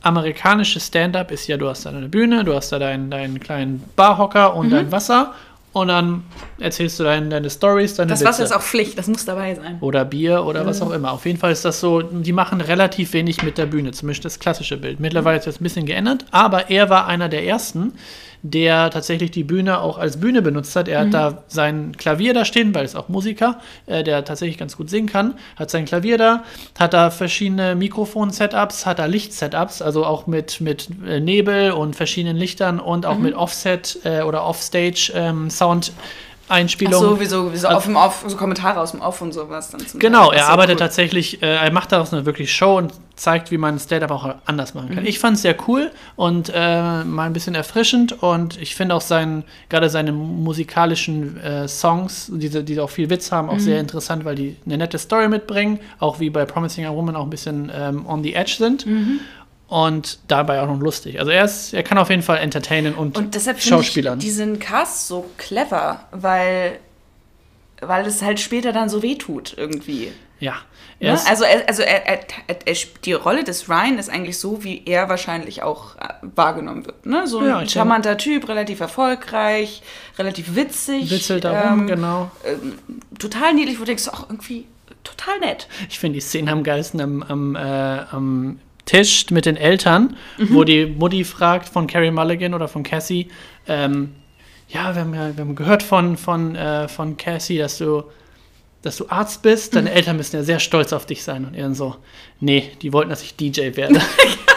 [0.03, 3.83] amerikanische Stand-up ist ja, du hast da eine Bühne, du hast da deinen, deinen kleinen
[3.97, 4.57] Barhocker Mhm.
[4.59, 5.35] und dein Wasser
[5.77, 6.25] und dann
[6.59, 8.29] erzählst du dein, deine Stories, deine Das Witze.
[8.31, 9.77] Wasser ist auch Pflicht, das muss dabei sein.
[9.81, 11.13] oder Bier oder was auch immer.
[11.13, 14.39] Auf jeden Fall ist das so, die machen relativ wenig mit der Bühne, zumindest das
[14.39, 15.01] klassische Bild.
[15.01, 17.93] Mittlerweile ist das ein bisschen geändert, aber er war einer der ersten,
[18.43, 20.89] der tatsächlich die Bühne auch als Bühne benutzt hat.
[20.89, 24.77] Er hat da sein Klavier da stehen, weil es auch Musiker, äh, der tatsächlich ganz
[24.77, 26.45] gut singen kann, hat sein Klavier da,
[26.79, 32.37] hat da verschiedene Mikrofon-Setups, hat da Licht-Setups, also auch mit, mit äh, Nebel und verschiedenen
[32.37, 35.51] Lichtern und auch mit Offset äh, oder Offstage ähm,
[36.47, 36.51] Sound.
[36.51, 37.01] Ach Einspielung.
[37.03, 39.33] so, wie so, wie so, Also- auf dem Off, so Kommentare aus dem Off und
[39.33, 39.71] sowas.
[39.71, 40.39] Dann Genau, Teil.
[40.39, 40.79] er arbeitet cool.
[40.87, 44.75] tatsächlich, äh, er macht daraus eine wirklich Show und zeigt, wie man Stand-up auch anders
[44.75, 44.95] machen Mhm.
[44.97, 45.07] kann.
[45.07, 49.01] Ich fand es sehr cool und äh, mal ein bisschen erfrischend und ich finde auch
[49.01, 53.61] seinen, gerade seine musikalischen äh, Songs, diese, die auch viel Witz haben, auch Mhm.
[53.61, 57.25] sehr interessant, weil die eine nette Story mitbringen, auch wie bei Promising a Woman auch
[57.25, 58.87] ein bisschen ähm, on the edge sind.
[58.87, 59.21] Mhm.
[59.69, 61.19] Und dabei auch noch lustig.
[61.19, 64.19] Also er ist, er kann auf jeden Fall entertainen und, Und deshalb finde ich Schauspielern.
[64.19, 66.79] diesen Cast so clever, weil
[67.81, 70.13] weil es halt später dann so wehtut irgendwie.
[70.39, 70.55] Ja.
[70.99, 71.19] Ne?
[71.29, 75.11] Also, er, also er, er, er, die Rolle des Ryan ist eigentlich so, wie er
[75.11, 77.05] wahrscheinlich auch äh, wahrgenommen wird.
[77.05, 77.27] Ne?
[77.27, 79.83] So ein Ja, charmanter Typ, relativ erfolgreich,
[80.19, 81.11] relativ witzig.
[81.11, 82.31] Witzelt da rum, ähm, genau.
[82.45, 82.79] ähm,
[83.19, 84.67] total niedlich, wo du denkst, auch irgendwie
[85.05, 85.69] total nett.
[85.91, 87.59] Ich finde die Szene am geilsten am, am, äh,
[88.11, 90.55] am Tisch mit den Eltern, Mhm.
[90.55, 93.29] wo die Mutti fragt von Carrie Mulligan oder von Cassie,
[93.69, 94.15] ähm,
[94.69, 98.05] ja, wir haben ja wir haben gehört von, von, äh, von Cassie, dass du,
[98.83, 99.73] dass du Arzt bist.
[99.73, 99.77] Mhm.
[99.77, 101.45] Deine Eltern müssen ja sehr stolz auf dich sein.
[101.45, 101.97] Und er so,
[102.41, 104.01] nee, die wollten, dass ich DJ werde.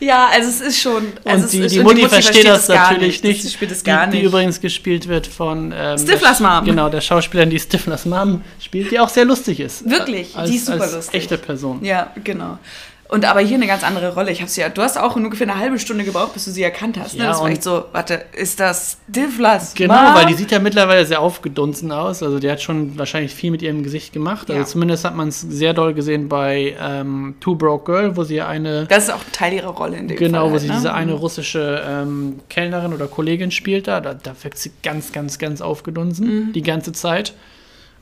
[0.00, 1.12] Ja, also es ist schon.
[1.24, 3.42] Also Und die, ist, die und Mutti versteht das gar natürlich nicht.
[3.42, 4.22] Sie spielt es gar die, nicht.
[4.22, 6.64] Die übrigens gespielt wird von ähm, Stiflers Mom.
[6.64, 9.88] Genau, der Schauspielerin, die Stiflers Mom spielt, die auch sehr lustig ist.
[9.88, 11.14] Wirklich, als, die ist super als lustig.
[11.14, 11.84] echte Person.
[11.84, 12.58] Ja, genau.
[13.10, 14.30] Und aber hier eine ganz andere Rolle.
[14.30, 16.62] Ich habe sie ja, du hast auch ungefähr eine halbe Stunde gebraucht, bis du sie
[16.62, 17.14] erkannt hast.
[17.14, 17.24] Ne?
[17.24, 20.14] Ja, das war echt so, warte, ist das Stiflers Genau, Mom?
[20.14, 22.22] weil die sieht ja mittlerweile sehr aufgedunsen aus.
[22.22, 24.50] Also die hat schon wahrscheinlich viel mit ihrem Gesicht gemacht.
[24.50, 24.66] Also Ja.
[24.66, 28.84] zumindest hat man es sehr doll gesehen bei ähm, Two Broke Girl, wo sie eine
[28.86, 30.52] Das ist auch Teil ihrer Rolle in dem Genau, Fall.
[30.52, 30.74] wo sie ne?
[30.74, 34.00] diese eine russische ähm, Kellnerin oder Kollegin spielt da.
[34.02, 36.52] Da, da wirkt sie ganz, ganz, ganz aufgedunsen Mhm.
[36.52, 37.32] die ganze Zeit.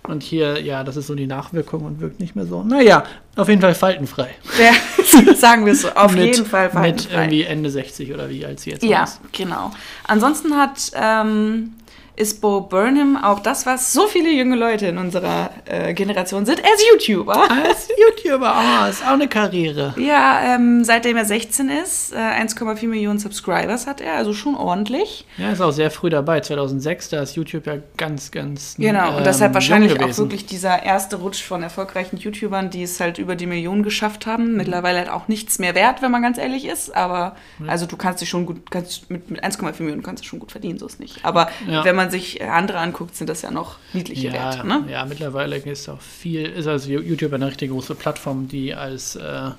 [0.09, 2.63] Und hier, ja, das ist so die Nachwirkung und wirkt nicht mehr so.
[2.63, 3.05] Naja,
[3.37, 4.31] auf jeden Fall faltenfrei.
[4.59, 5.91] Ja, sagen wir es so.
[5.91, 7.15] Auf mit, jeden Fall Mit faltenfrei.
[7.15, 9.21] irgendwie Ende 60 oder wie alt sie jetzt Ja, ist.
[9.33, 9.73] genau.
[10.07, 11.75] Ansonsten hat ähm,
[12.17, 16.61] ist Bo Burnham auch das, was so viele junge Leute in unserer äh, Generation sind.
[16.61, 17.51] Ist YouTuber.
[17.51, 19.95] Als YouTuber, ah, ist auch eine Karriere.
[19.99, 25.27] Ja, ähm, seitdem er 16 ist, äh, 1,4 Millionen Subscribers hat er, also schon ordentlich.
[25.37, 29.19] Ja, ist auch sehr früh dabei, 2006, da ist YouTube ja ganz, ganz Genau, und
[29.19, 33.37] ähm, deshalb wahrscheinlich auch wirklich dieser erste Rutsch von erfolgreichen YouTubern, die es halt über
[33.37, 34.31] die Millionen geschafft Mhm.
[34.31, 34.57] haben.
[34.57, 36.95] Mittlerweile halt auch nichts mehr wert, wenn man ganz ehrlich ist.
[36.97, 37.37] Aber
[37.67, 40.51] also du kannst dich schon gut, kannst mit, mit 1,4 Millionen kannst du schon gut
[40.53, 41.25] verdienen, so ist nicht.
[41.25, 41.85] Aber Ja.
[41.85, 44.67] wenn man sich äh, andere anguckt, sind das ja noch niedliche ja, Werte.
[44.67, 44.85] Ne?
[44.91, 49.51] ja, mittlerweile ist auch viel, ist also YouTube eine richtig große Plattform, die als, äh,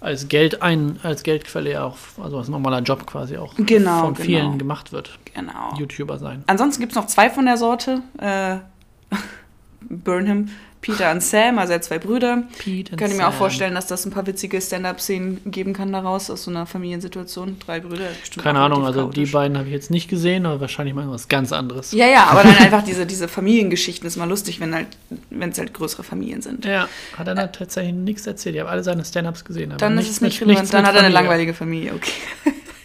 [0.00, 4.44] als Geld ein, als Geldquelle auch, also als normaler Job quasi auch Genau, von vielen
[4.44, 4.56] genau.
[4.58, 5.18] gemacht wird.
[5.34, 5.74] Genau.
[5.78, 6.44] YouTuber sein.
[6.46, 8.02] Ansonsten gibt es noch zwei von der Sorte.
[8.18, 8.56] Äh,
[9.80, 10.48] Burnham,
[10.84, 12.42] Peter und Sam, also er hat zwei Brüder.
[12.58, 16.28] Pete Könnte ich mir auch vorstellen, dass das ein paar witzige Stand-up-Szenen geben kann daraus,
[16.30, 17.56] aus so einer Familiensituation.
[17.64, 18.08] Drei Brüder.
[18.42, 19.32] Keine Ahnung, also die chaotisch.
[19.32, 21.92] beiden habe ich jetzt nicht gesehen, aber wahrscheinlich mal was ganz anderes.
[21.92, 24.88] Ja, ja, aber dann einfach diese, diese Familiengeschichten ist mal lustig, wenn halt,
[25.30, 26.64] wenn es halt größere Familien sind.
[26.66, 28.54] Ja, hat er da tatsächlich nichts erzählt.
[28.56, 29.70] Ich habe alle seine Stand-Ups gesehen.
[29.72, 32.12] Aber Dann ist es nicht mit- relevant, dann hat er eine langweilige Familie, okay.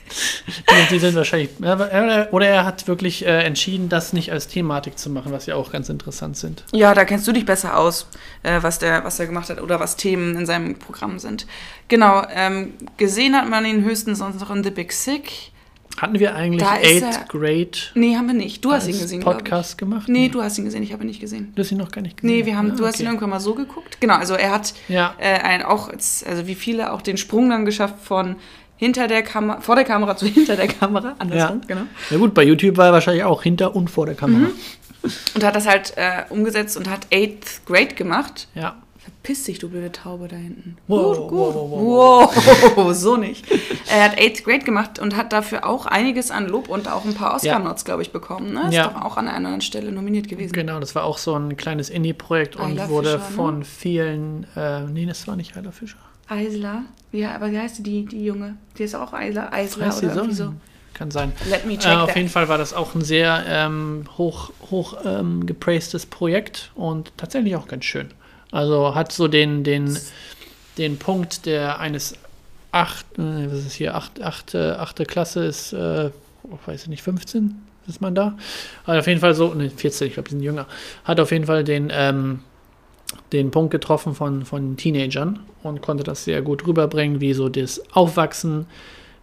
[0.10, 1.50] Die, die sind wahrscheinlich.
[1.60, 5.72] Oder, er hat wirklich äh, entschieden, das nicht als Thematik zu machen, was ja auch
[5.72, 6.64] ganz interessant sind.
[6.74, 8.08] Ja, da kennst du dich besser aus,
[8.44, 11.46] äh, was, der, was er gemacht hat oder was Themen in seinem Programm sind.
[11.88, 15.52] Genau, ähm, gesehen hat man ihn höchstens sonst noch in The Big Sick.
[15.98, 18.64] Hatten wir eigentlich Da Eighth Grade Nee, haben wir nicht.
[18.64, 20.08] Du hast ihn gesehen, Podcast gemacht?
[20.08, 21.52] Nee, du hast ihn gesehen, ich habe ihn nicht gesehen.
[21.56, 22.38] Du hast ihn noch gar nicht gesehen.
[22.38, 23.16] Nee, wir haben, Ah, du hast ihn okay.
[23.16, 24.00] irgendwann mal so geguckt.
[24.00, 25.14] Genau, also er hat Ja.
[25.18, 28.38] äh, ein, auch, als- also wie viele, auch den Sprung dann geschafft von
[28.80, 31.68] hinter der Kamera, vor der Kamera zu hinter der Kamera, andersrum, Ja.
[31.68, 31.82] genau.
[32.10, 34.48] Ja gut, bei YouTube war er wahrscheinlich auch hinter und vor der Kamera.
[34.48, 34.54] Mhm.
[35.36, 38.48] Und hat das halt äh, umgesetzt und hat Eighth Grade gemacht.
[38.56, 38.76] Ja.
[38.98, 40.78] Verpiss dich, du blöde Taube da hinten.
[40.88, 41.56] Wow, gut, gut.
[41.56, 43.46] wow, wow, Wow, so nicht.
[43.90, 47.14] Er hat Eighth Grade gemacht und hat dafür auch einiges an Lob und auch ein
[47.16, 48.54] paar Oscar-Nots, glaube ich, bekommen.
[48.54, 48.68] Ne?
[48.68, 48.88] Ist Ja.
[48.90, 50.52] doch auch an einer anderen Stelle nominiert gewesen.
[50.54, 53.36] Genau, das war auch so ein kleines Indie-Projekt und wurde Fischer, ne?
[53.36, 54.48] von vielen.
[54.56, 55.98] Äh, nee, das war nicht Ayla Fischer.
[56.30, 56.84] Eisler.
[57.12, 58.56] Ja, aber wie heißt die, die, Junge?
[58.78, 60.20] Die ist auch Eisler, Eisler Heißt oder so?
[60.20, 60.54] irgendwie so.
[60.94, 61.32] Kann sein.
[61.50, 62.18] Let me check Äh, auf that.
[62.18, 67.56] jeden Fall war das auch ein sehr ähm, hoch, hoch ähm, gepraistes Projekt und tatsächlich
[67.56, 68.10] auch ganz schön.
[68.52, 69.98] Also hat so den, den,
[70.78, 72.14] den Punkt, der eines
[72.72, 76.12] acht, äh, was ist hier, acht, achte, achte Klasse ist, äh,
[76.66, 77.56] weiß ich nicht, 15
[77.88, 78.38] ist man da?
[78.86, 80.68] Hat auf jeden Fall so, ne, 14, ich glaube, die sind jünger.
[81.06, 82.42] Hat auf jeden Fall den, ähm,
[83.32, 87.82] den Punkt getroffen von, von Teenagern und konnte das sehr gut rüberbringen, wie so das
[87.94, 88.66] Aufwachsen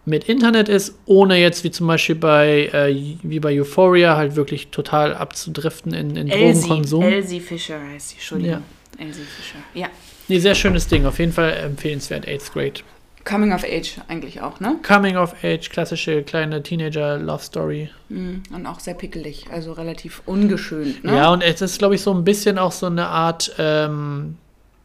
[0.05, 4.69] mit Internet ist, ohne jetzt wie zum Beispiel bei, äh, wie bei Euphoria halt wirklich
[4.69, 7.03] total abzudriften in, in Drogenkonsum.
[7.03, 8.63] Elsie Fischer heißt sie, Entschuldigung.
[8.97, 9.59] Elsie Fischer.
[9.73, 9.89] Ja.
[10.29, 12.81] Nee, sehr schönes Ding, auf jeden Fall empfehlenswert, 8th Grade.
[13.27, 14.77] Coming of Age eigentlich auch, ne?
[14.87, 17.89] Coming of Age, klassische kleine Teenager-Love-Story.
[18.09, 18.43] Mhm.
[18.53, 21.15] Und auch sehr pickelig, also relativ ungeschönt, ne?
[21.15, 24.37] Ja, und es ist, glaube ich, so ein bisschen auch so eine Art ähm,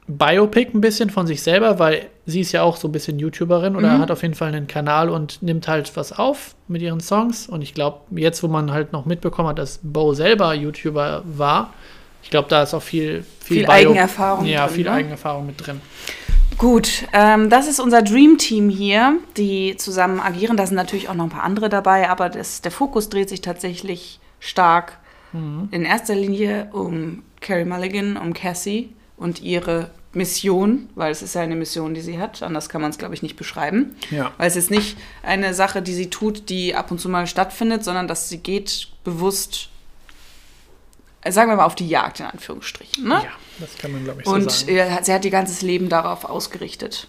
[0.08, 3.76] Biopic ein bisschen von sich selber, weil sie ist ja auch so ein bisschen YouTuberin
[3.76, 3.98] oder Mhm.
[4.00, 7.46] hat auf jeden Fall einen Kanal und nimmt halt was auf mit ihren Songs.
[7.48, 11.72] Und ich glaube, jetzt, wo man halt noch mitbekommen hat, dass Bo selber YouTuber war,
[12.24, 14.92] ich glaube, da ist auch viel, viel, Viel Eigenerfahrung Ja, drin, viel ne?
[14.92, 15.80] Eigenerfahrung mit drin.
[16.62, 20.56] Gut, ähm, das ist unser Dream Team hier, die zusammen agieren.
[20.56, 23.42] Da sind natürlich auch noch ein paar andere dabei, aber das, der Fokus dreht sich
[23.42, 24.98] tatsächlich stark
[25.32, 25.68] Mhm.
[25.70, 31.40] In erster Linie um Carrie Mulligan, um Cassie und ihre Mission, weil es ist ja
[31.40, 32.42] eine Mission, die sie hat.
[32.42, 33.96] Anders kann man es, glaube ich, nicht beschreiben.
[34.10, 34.32] Ja.
[34.36, 37.82] Weil es ist nicht eine Sache, die sie tut, die ab und zu mal stattfindet,
[37.82, 39.70] sondern dass sie geht bewusst,
[41.28, 43.04] sagen wir mal, auf die Jagd, in Anführungsstrichen.
[43.08, 43.14] Ne?
[43.14, 44.76] Ja, das kann man, glaube ich, so Und sagen.
[44.76, 47.06] äh, sie hat ihr ganzes Leben darauf ausgerichtet.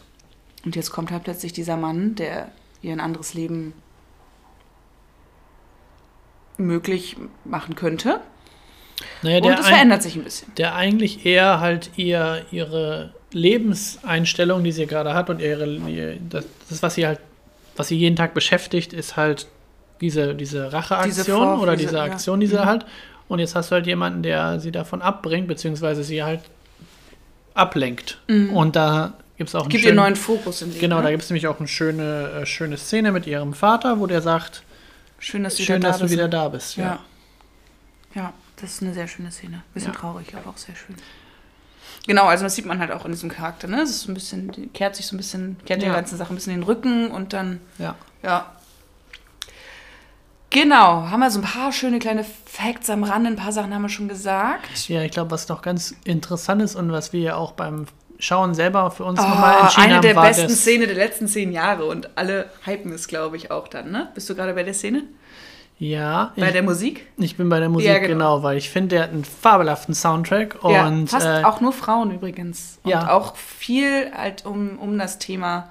[0.65, 2.51] Und jetzt kommt halt plötzlich dieser Mann, der
[2.81, 3.73] ihr ein anderes Leben
[6.57, 8.19] möglich machen könnte.
[9.21, 10.53] Naja, Und es verändert sich ein bisschen.
[10.55, 16.45] der eigentlich eher halt ihr, ihre Lebenseinstellung, die sie gerade hat und ihre, ihr, das,
[16.69, 17.19] das, was sie halt,
[17.75, 19.47] was sie jeden Tag beschäftigt, ist halt
[19.99, 22.03] diese, diese Racheaktion Diese oder diese- ja.
[22.03, 22.65] Aktion, die sie Mhm.
[22.65, 22.85] halt.
[23.27, 26.41] Und jetzt hast du halt jemanden, der sie davon abbringt, beziehungsweise sie halt
[27.53, 28.19] ablenkt.
[28.27, 30.81] Und da gibt es auch einen Gibt ihr schönen, neuen Fokus im Leben.
[30.81, 31.11] Genau, da ne?
[31.11, 34.63] gibt es nämlich auch eine schöne, äh, schöne Szene mit ihrem Vater, wo der sagt,
[35.19, 36.13] Schön, dass du schön, wieder dass da du bist.
[36.13, 36.75] wieder da bist.
[36.75, 36.99] Ja.
[38.13, 39.63] ja, das ist eine sehr schöne Szene.
[39.73, 39.97] Bisschen Ja.
[39.99, 40.95] traurig, aber auch sehr schön.
[42.05, 43.81] Genau, also das sieht man halt auch in diesem Charakter, ne?
[43.81, 45.95] Es ist ein bisschen, kehrt sich so ein bisschen, kehrt der Ja.
[45.95, 47.95] ganzen Sache ein bisschen in den Rücken und dann, ja.
[48.21, 48.51] ja.
[50.53, 53.81] Genau, haben wir so ein paar schöne kleine Facts am Rande, ein paar Sachen haben
[53.81, 54.87] wir schon gesagt.
[54.87, 57.87] Ja, ich glaube, was noch ganz interessant ist und was wir ja auch beim
[58.19, 60.95] Schauen selber für uns Oh, nochmal entschieden eine haben, der war besten das, Szenen der
[60.95, 64.09] letzten zehn Jahre und alle hypen es, glaube ich, auch dann, ne?
[64.13, 65.03] Bist du gerade bei der Szene?
[65.79, 67.07] Ja, Bei ich, der Musik?
[67.17, 68.07] ich bin bei der Musik, Ja, genau.
[68.37, 68.43] genau.
[68.43, 72.11] weil ich finde, der hat einen fabelhaften Soundtrack ja, und fast äh, auch nur Frauen
[72.11, 72.77] übrigens.
[72.83, 73.09] Und Ja.
[73.11, 75.69] auch viel halt um, um das Thema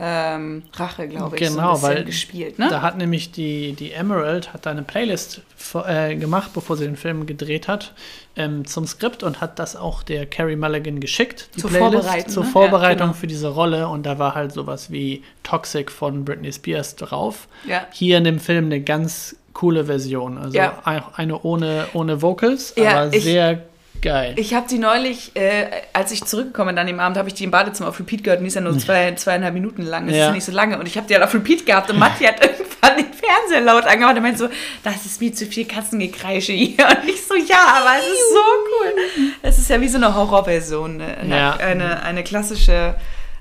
[0.00, 2.58] ähm, Rache, glaube ich, so Genau, bisschen weil gespielt.
[2.58, 2.68] Ne?
[2.70, 5.42] da hat nämlich die, die Emerald hat da eine Playlist
[5.86, 7.94] äh, gemacht, bevor sie den Film gedreht hat,
[8.36, 12.32] ähm, zum Skript und hat das auch der Carrie Mulligan geschickt, die Zur Playlist, Vorbereitung,
[12.32, 12.50] zur ne?
[12.50, 13.12] Vorbereitung Ja, genau.
[13.18, 17.48] für diese Rolle und da war halt sowas wie Toxic von Britney Spears drauf.
[17.66, 17.86] Ja.
[17.92, 20.78] Hier in dem Film eine ganz coole Version, also Ja.
[20.84, 23.64] ein- eine ohne, ohne Vocals, Ja, aber sehr
[24.02, 24.34] geil.
[24.36, 27.44] Ich habe die neulich, äh, als ich zurückgekommen bin an dem Abend, habe ich die
[27.44, 30.06] im Badezimmer auf Repeat gehört und die ist ja nur zwei, zweieinhalb Minuten lang.
[30.06, 30.26] Das ist Ja.
[30.26, 30.78] ja nicht so lange.
[30.78, 33.84] Und ich habe die halt auf Repeat gehabt und Matti hat irgendwann den Fernseher laut
[33.86, 34.48] angemacht und meinte so,
[34.84, 36.86] das ist mir zu viel Katzengekreische hier.
[36.86, 39.32] Und ich so, ja, aber es ist so cool.
[39.42, 41.16] Es ist ja wie so eine Horrorversion, ne?
[41.28, 41.56] Ja.
[41.56, 42.94] eine, eine klassische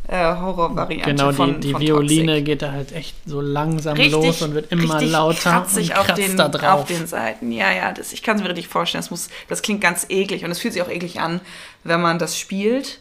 [0.07, 2.45] äh, Horrorvariante Genau, von, die, die von Violine Toxic.
[2.45, 6.17] geht da halt echt so langsam Richtig, los und wird immer lauter und auf kratzt
[6.17, 6.81] den, da drauf.
[6.81, 7.51] auf den Seiten.
[7.51, 9.01] Ja, ja, das, ich kann es mir richtig vorstellen.
[9.01, 11.41] Das, muss, das klingt ganz eklig und es fühlt sich auch eklig an,
[11.83, 12.99] wenn man das spielt.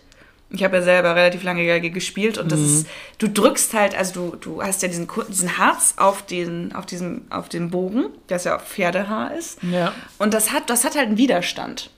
[0.50, 2.64] Ich habe ja selber relativ lange Geige gespielt und das Mhm.
[2.66, 2.86] ist,
[3.18, 7.22] du drückst halt, also du, du hast ja diesen, diesen Harz auf den, auf diesem,
[7.30, 9.58] auf den Bogen, das ja Pferdehaar ist.
[9.62, 9.92] ja.
[10.18, 11.90] Und das hat, das hat halt einen Widerstand.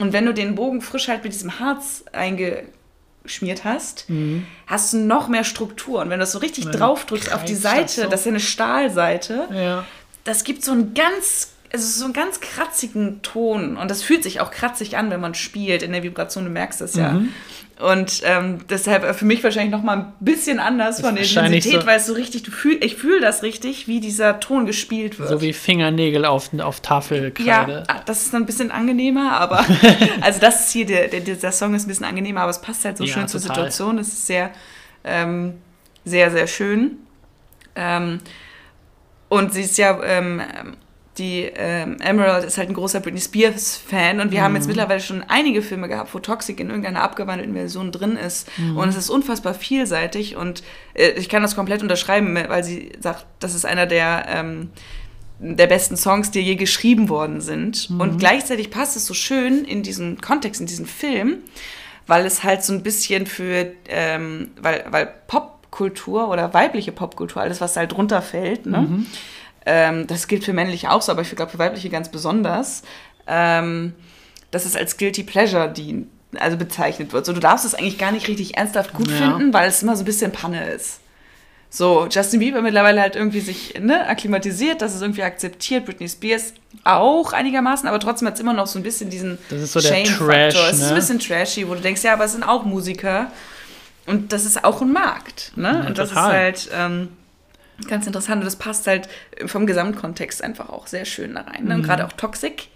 [0.00, 2.02] Und wenn du den Bogen frisch halt mit diesem Harz
[3.22, 4.06] eingeschmiert hast,
[4.66, 6.00] hast du noch mehr Struktur.
[6.00, 6.72] Und wenn du das so richtig Mhm.
[6.72, 8.08] Ja, drauf drückst auf die kreist das Seite, so.
[8.08, 9.84] das ist ja eine Stahlseite, ja.
[10.24, 13.76] das gibt so einen ganz, also so einen ganz kratzigen Ton.
[13.76, 15.82] Und das fühlt sich auch kratzig an, wenn man spielt.
[15.82, 17.12] In der Vibration, du merkst das ja.
[17.12, 17.32] Mhm.
[17.82, 21.80] Und ähm, deshalb äh, für mich wahrscheinlich noch mal ein bisschen anders von der Intensität,
[21.80, 25.18] so- weil es so richtig, du fühl, ich fühle das richtig, wie dieser Ton gespielt
[25.18, 25.28] wird.
[25.28, 27.82] So wie Fingernägel auf, auf Ja, Tafelkreide.
[27.88, 29.64] ah, das ist dann ein bisschen angenehmer, aber
[30.20, 32.84] also das ist hier, der, der, dieser Song ist ein bisschen angenehmer, aber es passt
[32.84, 33.56] halt so Ja, schön zur total.
[33.56, 33.98] Situation.
[33.98, 34.50] Es ist sehr,
[35.04, 35.54] ähm,
[36.04, 36.98] sehr, sehr schön.
[37.74, 38.18] Ähm,
[39.28, 40.40] und sie ist ja, ähm,
[41.18, 44.56] die ähm, Emerald ist halt ein großer Britney Spears-Fan und wir haben Mhm.
[44.56, 48.48] jetzt mittlerweile schon einige Filme gehabt, wo Toxic in irgendeiner abgewandelten Version drin ist.
[48.56, 48.78] Mhm.
[48.78, 50.62] Und es ist unfassbar vielseitig und
[50.94, 54.70] äh, ich kann das komplett unterschreiben, weil sie sagt, das ist einer der ähm,
[55.44, 57.88] der besten Songs, die je geschrieben worden sind.
[57.98, 61.38] Und gleichzeitig passt es so schön in diesen Kontext, in diesen Film,
[62.06, 67.60] weil es halt so ein bisschen für, ähm, weil, weil Popkultur oder weibliche Popkultur, alles,
[67.60, 69.04] was halt drunter fällt, ne?
[69.66, 72.82] Ähm, das gilt für männliche auch so, aber ich glaube für weibliche ganz besonders,
[73.26, 73.94] ähm,
[74.50, 76.08] dass es als Guilty Pleasure dient,
[76.38, 77.26] also bezeichnet wird.
[77.26, 79.16] So, du darfst es eigentlich gar nicht richtig ernsthaft gut Ja.
[79.16, 80.98] finden, weil es immer so ein bisschen Panne ist.
[81.74, 86.52] So, Justin Bieber mittlerweile halt irgendwie sich ne, akklimatisiert, dass es irgendwie akzeptiert, Britney Spears
[86.84, 89.80] auch einigermaßen, aber trotzdem hat es immer noch so ein bisschen diesen Das ist so
[89.80, 90.04] der.
[90.04, 90.94] Trash, Es ist ein ne?
[90.96, 93.32] bisschen trashy, wo du denkst, ja, aber es sind auch Musiker
[94.06, 95.52] und das ist auch ein Markt.
[95.56, 95.80] Ne?
[95.82, 96.28] Ja, und das total.
[96.54, 97.08] ist halt ähm,
[97.88, 99.08] ganz interessant und das passt halt
[99.46, 101.62] vom Gesamtkontext einfach auch sehr schön da rein.
[101.62, 101.68] Mhm.
[101.68, 101.74] Ne?
[101.76, 102.68] Und gerade auch Toxic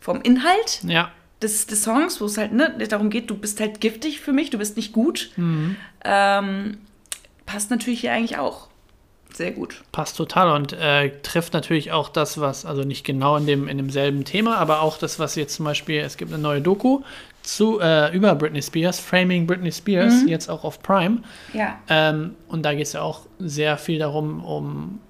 [0.00, 1.10] vom Inhalt Ja.
[1.42, 4.50] des, des Songs, wo es halt ne, darum geht, du bist halt giftig für mich,
[4.50, 5.76] du bist nicht gut, Mhm.
[6.04, 6.78] ähm,
[7.44, 8.68] passt natürlich hier eigentlich auch
[9.34, 9.82] sehr gut.
[9.92, 13.76] Passt total und äh, trifft natürlich auch das, was, also nicht genau in, dem, in
[13.76, 17.02] demselben Thema, aber auch das, was jetzt zum Beispiel, es gibt eine neue Doku
[17.46, 20.28] zu, äh, über Britney Spears, Framing Britney Spears, Mhm.
[20.28, 21.18] jetzt auch auf Prime.
[21.52, 21.78] Ja.
[21.88, 25.00] Ähm, und da geht es ja auch sehr viel darum, um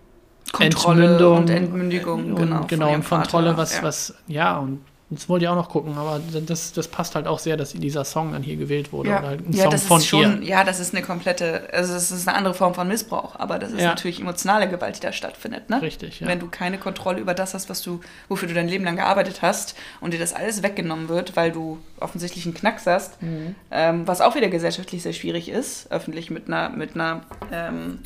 [0.52, 2.58] Kontrolle Entmündung und Entmündigung, und, genau.
[2.58, 3.82] von genau ihrem und Kontrolle, Vater, was, ja.
[3.82, 7.38] was, ja, und das wollte ich auch noch gucken, aber das, das passt halt auch
[7.38, 9.10] sehr, dass dieser Song dann hier gewählt wurde.
[9.10, 10.48] Ja, Oder halt ein ja Song das von ist schon, ihr.
[10.48, 13.70] ja, das ist eine komplette, also es ist eine andere Form von Missbrauch, aber das
[13.70, 13.90] ist Ja.
[13.90, 15.80] natürlich emotionale Gewalt, die da stattfindet, ne?
[15.80, 16.26] Richtig, ja.
[16.26, 19.42] Wenn du keine Kontrolle über das hast, was du, wofür du dein Leben lang gearbeitet
[19.42, 23.54] hast und dir das alles weggenommen wird, weil du offensichtlich einen Knacks hast, Mhm.
[23.70, 27.20] ähm, was auch wieder gesellschaftlich sehr schwierig ist, öffentlich mit einer, mit einer
[27.52, 28.00] ähm,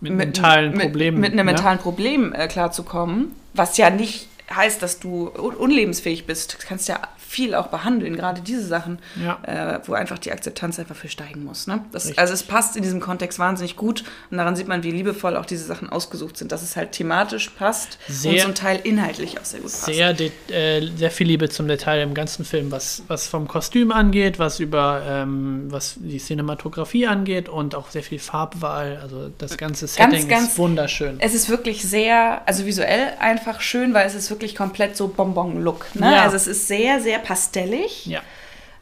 [0.00, 1.20] Mit, mentalen mit, Problemen.
[1.20, 1.52] Mit einem ja?
[1.52, 6.54] mentalen Problem äh, klarzukommen, was ja nicht heißt, dass du un unlebensfähig bist.
[6.62, 9.38] Du kannst ja viel auch behandeln, gerade diese Sachen, Ja.
[9.42, 11.66] äh, wo einfach die Akzeptanz einfach für steigen muss.
[11.66, 11.82] Ne?
[11.92, 15.36] Das, also es passt in diesem Kontext wahnsinnig gut und daran sieht man, wie liebevoll
[15.36, 19.40] auch diese Sachen ausgesucht sind, dass es halt thematisch passt und Sehr- zum Teil inhaltlich
[19.40, 19.86] auch sehr gut passt.
[19.86, 20.14] Sehr,
[20.50, 24.60] äh, sehr viel Liebe zum Detail im ganzen Film, was, was vom Kostüm angeht, was
[24.60, 28.98] über ähm, was die Cinematografie angeht und auch sehr viel Farbwahl.
[29.02, 31.16] Also das ganze Setting ganz- ist wunderschön.
[31.20, 35.86] Es ist wirklich sehr, also visuell einfach schön, weil es ist wirklich komplett so Bonbon-Look.
[35.94, 36.12] Ne?
[36.12, 36.22] Ja.
[36.22, 38.06] Also es ist sehr, sehr pastellig.
[38.06, 38.20] Ja,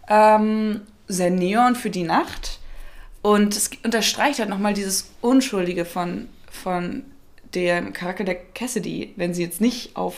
[0.09, 2.59] ähm, sehr neon für die Nacht.
[3.23, 7.03] Und es unterstreicht halt nochmal dieses Unschuldige von, von
[7.55, 10.15] dem Charakter der Cassidy, wenn sie jetzt nicht auf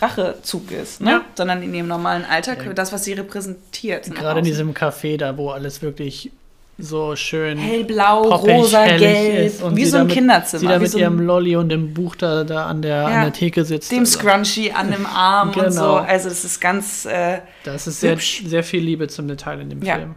[0.00, 1.10] Rachezug ist, ne?
[1.10, 1.24] Ja.
[1.34, 2.72] sondern in ihrem normalen Alltag, Ja.
[2.72, 4.08] das, was sie repräsentiert.
[4.08, 6.30] nach gerade in diesem Café da, wo alles wirklich
[6.78, 10.60] so schön hellblau, poppig, rosa, gelb, und wie so ein mit- Kinderzimmer.
[10.60, 13.04] Sie da mit so ihrem ein, Lolli und dem Buch da, da an, der, Ja,
[13.06, 13.90] an der Theke sitzt.
[13.92, 15.70] dem Also, Scrunchie an dem Arm und Genau.
[15.70, 15.94] so.
[15.96, 19.82] Also es ist ganz, äh, das ist sehr, sehr viel Liebe zum Detail in dem
[19.82, 19.94] Ja.
[19.96, 20.14] Film.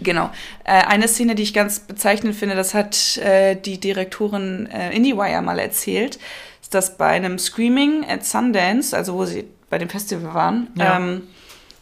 [0.00, 0.30] Genau.
[0.64, 5.40] Äh, eine Szene, die ich ganz bezeichnend finde, das hat äh, die Direktorin äh, IndieWire
[5.42, 6.18] mal erzählt,
[6.62, 10.96] ist, dass bei einem Screaming at Sundance, also wo sie bei dem Festival waren, Ja.
[10.96, 11.22] ähm,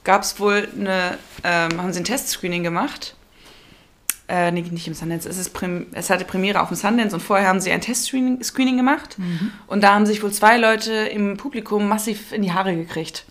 [0.05, 3.15] gab es wohl eine, ähm, haben sie ein Testscreening gemacht.
[4.29, 5.53] Äh, nee, nicht im Sundance, es, ist
[5.93, 9.17] es hatte Premiere auf dem Sundance und vorher haben sie ein Testscreening Screening gemacht.
[9.67, 13.25] Und da haben sich wohl zwei Leute im Publikum massiv in die Haare gekriegt.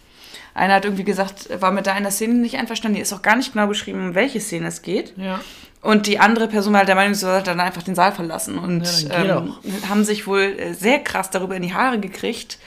[0.53, 2.95] Einer hat irgendwie gesagt, war mit da einer Szene nicht einverstanden.
[2.95, 5.13] Hier ist auch gar nicht genau beschrieben, um welche Szene es geht.
[5.15, 5.39] Ja,
[5.81, 8.57] Und die andere Person war halt der Meinung, sie sollte dann einfach den Saal verlassen.
[8.57, 9.55] Und Ja, ähm,
[9.89, 12.59] haben sich wohl äh, sehr krass darüber in die Haare gekriegt.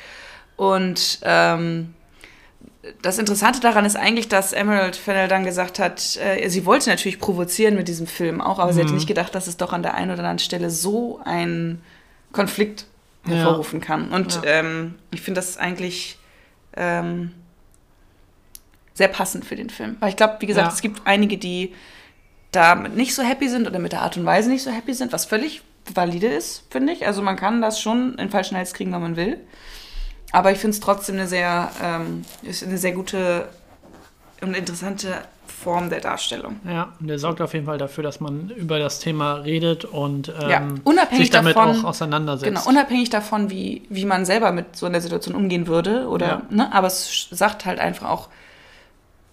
[0.56, 1.94] Und ähm,
[3.02, 7.18] das Interessante daran ist eigentlich, dass Emerald Fennell dann gesagt hat, äh, sie wollte natürlich
[7.18, 8.84] provozieren mit diesem Film auch, aber sie Mhm.
[8.84, 11.82] hätte nicht gedacht, dass es doch an der einen oder anderen Stelle so einen
[12.32, 12.86] Konflikt
[13.26, 13.36] Ja.
[13.36, 14.10] hervorrufen kann.
[14.10, 14.42] Und Ja.
[14.44, 16.18] ähm, ich finde das eigentlich
[16.76, 17.30] ähm,
[18.94, 19.96] sehr passend für den Film.
[20.00, 20.72] Weil ich glaube, wie gesagt, Ja.
[20.74, 21.72] es gibt einige, die
[22.52, 25.12] damit nicht so happy sind oder mit der Art und Weise nicht so happy sind,
[25.12, 25.62] was völlig
[25.94, 27.06] valide ist, finde ich.
[27.06, 29.38] Also man kann das schon in falschen Hals kriegen, wenn man will.
[30.34, 33.48] Aber ich finde es trotzdem eine sehr, ähm, ist eine sehr gute
[34.40, 35.14] und interessante
[35.46, 36.56] Form der Darstellung.
[36.68, 40.28] ja, und der sorgt auf jeden Fall dafür, dass man über das Thema redet und
[40.28, 42.44] ähm, Ja, unabhängig sich damit davon- auch auseinandersetzt.
[42.52, 46.08] Genau, unabhängig davon, wie, wie man selber mit so einer Situation umgehen würde.
[46.08, 46.42] Oder, Ja.
[46.50, 48.28] ne, aber es sagt halt einfach auch,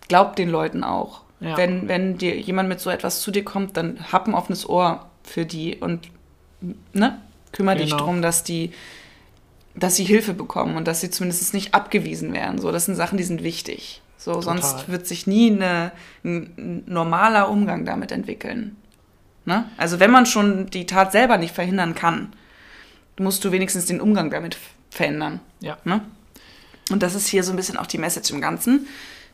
[0.08, 1.22] glaubt den Leuten auch.
[1.40, 1.58] Ja.
[1.58, 5.08] Wenn, wenn dir jemand mit so etwas zu dir kommt, dann hab ein offenes Ohr
[5.24, 6.10] für die und
[6.94, 7.18] ne,
[7.52, 7.98] kümmere dich Genau.
[7.98, 8.72] darum, dass die,
[9.76, 12.60] dass sie Hilfe bekommen und dass sie zumindest nicht abgewiesen werden.
[12.60, 14.02] So, das sind Sachen, die sind wichtig.
[14.18, 15.92] So, sonst wird sich nie eine,
[16.24, 18.76] ein, normaler Umgang damit entwickeln.
[19.46, 19.66] Ne?
[19.78, 22.34] Also wenn man schon die Tat selber nicht verhindern kann,
[23.18, 24.58] musst du wenigstens den Umgang damit
[24.92, 25.40] verändern.
[25.60, 25.78] Ja.
[25.86, 26.02] Ne?
[26.92, 28.88] Und das ist hier so ein bisschen auch die Message im Ganzen.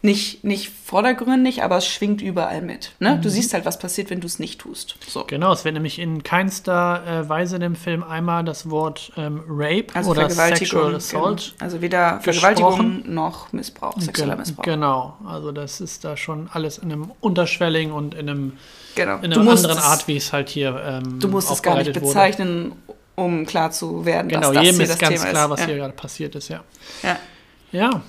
[0.03, 2.91] Nicht, nicht vordergründig, aber es schwingt überall mit.
[2.99, 3.15] Ne?
[3.15, 3.21] Mhm.
[3.23, 4.95] Du siehst halt, was passiert, wenn du es nicht tust.
[5.07, 5.23] So.
[5.25, 9.41] Genau, es wird nämlich in keinster äh, Weise in dem Film einmal das Wort ähm,
[9.49, 10.29] Rape Also oder.
[10.29, 11.53] Sexual Assault.
[11.57, 11.63] Genau.
[11.63, 12.19] Also weder.
[12.21, 14.63] Vergewaltigung noch Missbrauch, sexueller Ge- Missbrauch.
[14.63, 18.53] Genau, also das ist da schon alles in einem unterschwelligen und in, einem,
[18.95, 19.17] Genau.
[19.21, 22.03] in einer anderen Art, wie es halt hier ähm, Du musst es gar nicht aufbereitet
[22.03, 22.13] wurde.
[22.13, 22.71] bezeichnen,
[23.15, 25.51] um klar zu werden, Genau, dass das jedem hier ist das ganz Thema klar, ist.
[25.51, 25.65] was ja.
[25.65, 26.63] hier gerade passiert ist, ja.
[27.01, 27.17] Ja.
[27.71, 28.01] Ja,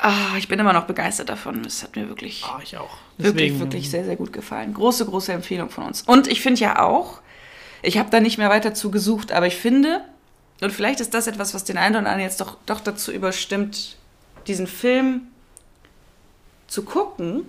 [0.00, 1.64] Ah, ich bin immer noch begeistert davon.
[1.64, 2.98] Es hat mir wirklich, ah, ich auch.
[3.16, 4.74] wirklich, wirklich sehr, sehr gut gefallen.
[4.74, 6.02] Große, große Empfehlung von uns.
[6.02, 7.20] Und ich finde ja auch,
[7.82, 10.02] ich habe da nicht mehr weiter zu gesucht, aber ich finde,
[10.60, 13.96] und vielleicht ist das etwas, was den einen oder anderen jetzt doch, doch dazu überstimmt,
[14.46, 15.22] diesen Film
[16.66, 17.44] zu gucken.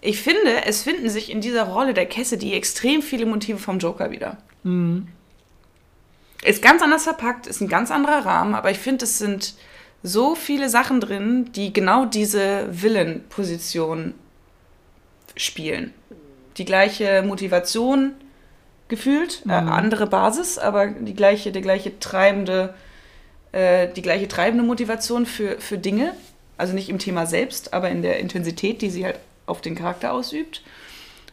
[0.00, 4.10] Ich finde, es finden sich in dieser Rolle der Cassidy extrem viele Motive vom Joker
[4.10, 4.38] wieder.
[4.62, 5.08] Mhm.
[6.42, 9.54] Ist ganz anders verpackt, ist ein ganz anderer Rahmen, aber ich finde, es sind
[10.06, 14.14] so viele Sachen drin, die genau diese Villain-Position
[15.36, 15.92] spielen.
[16.56, 18.12] Die gleiche Motivation
[18.88, 22.74] gefühlt, äh, andere Basis, aber die gleiche, die gleiche treibende,
[23.50, 26.12] äh, die gleiche treibende Motivation für, für Dinge.
[26.56, 30.12] Also nicht im Thema selbst, aber in der Intensität, die sie halt auf den Charakter
[30.12, 30.62] ausübt.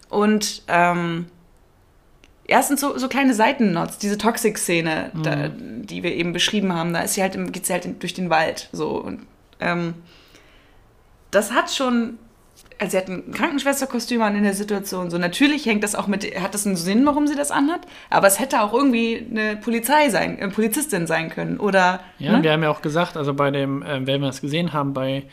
[0.09, 1.28] Und ähm,
[2.46, 7.14] Erstens so, so kleine Seitennots, diese Toxic-Szene, da, die wir eben beschrieben haben, da ist
[7.14, 8.68] sie halt, im- geht sie halt durch den Wald.
[8.74, 8.89] So.
[8.98, 9.22] Und,
[9.62, 9.94] ähm,
[11.32, 12.18] das hat schon.
[12.80, 15.10] Also sie hat ein Krankenschwesterkostüm an in der Situation.
[15.10, 17.82] So natürlich hängt das auch mit, hat das einen Sinn, warum sie das anhat.
[18.10, 22.02] Aber es hätte auch irgendwie eine Polizei sein, eine Polizistin sein können oder.
[22.20, 22.44] Ja, ne?
[22.44, 25.24] wir haben ja auch gesagt, also bei dem, äh, wenn wir es gesehen haben, bei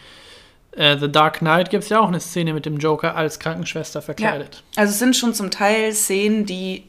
[0.72, 4.00] äh, The Dark Knight gibt es ja auch eine Szene mit dem Joker als Krankenschwester
[4.02, 4.62] verkleidet.
[4.76, 6.84] Also es sind schon zum Teil Szenen, die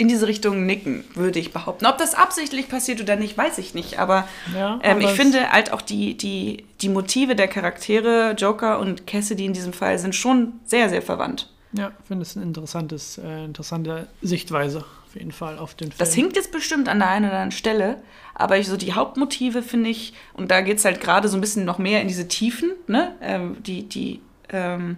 [0.00, 1.84] in diese Richtung nicken, würde ich behaupten.
[1.84, 3.98] Ob das absichtlich passiert oder nicht, weiß ich nicht.
[3.98, 8.78] Aber, Ja, ähm, aber ich finde halt auch die, die, die Motive der Charaktere, Joker
[8.78, 11.50] und Cassidy in diesem Fall, sind schon sehr, sehr verwandt.
[11.72, 15.98] Ja, ich finde es eine interessantes, äh, interessante Sichtweise auf jeden Fall auf den Film.
[15.98, 18.02] Das hinkt jetzt bestimmt an der einen oder anderen Stelle,
[18.34, 21.42] aber ich, so die Hauptmotive finde ich, und da geht es halt gerade so ein
[21.42, 23.14] bisschen noch mehr in diese Tiefen, ne?
[23.20, 24.96] Ähm, die, die, ähm,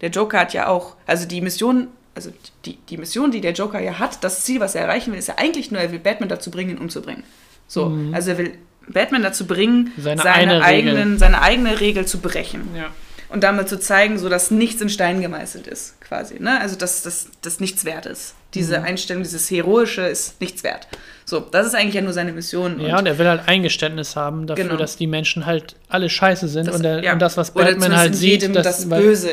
[0.00, 1.88] der Joker hat ja auch, also die Mission,
[2.18, 2.32] also
[2.64, 5.28] die, die Mission, die der Joker ja hat, das Ziel, was er erreichen will, ist
[5.28, 7.22] ja eigentlich nur, er will Batman dazu bringen, ihn umzubringen.
[7.68, 8.54] So, also er will
[8.88, 10.02] Batman dazu bringen, Mhm.
[10.02, 10.62] Seine seine, eine Regel.
[10.96, 12.86] eigenen, seine eigene Regel zu brechen Ja.
[13.28, 16.40] und damit zu zeigen, so dass nichts in Stein gemeißelt ist, quasi.
[16.40, 16.60] Ne?
[16.60, 17.02] Also dass
[17.42, 18.34] das nichts wert ist.
[18.54, 20.88] Diese Einstellung, dieses Heroische ist nichts wert.
[21.28, 22.80] So, das ist eigentlich ja nur seine Mission.
[22.80, 24.76] Ja, und er will halt Eingeständnis haben dafür, Genau.
[24.76, 27.12] dass die Menschen halt alle scheiße sind das, und, der, ja.
[27.12, 29.30] und das, was Batman halt sieht, jedem das weil- Böse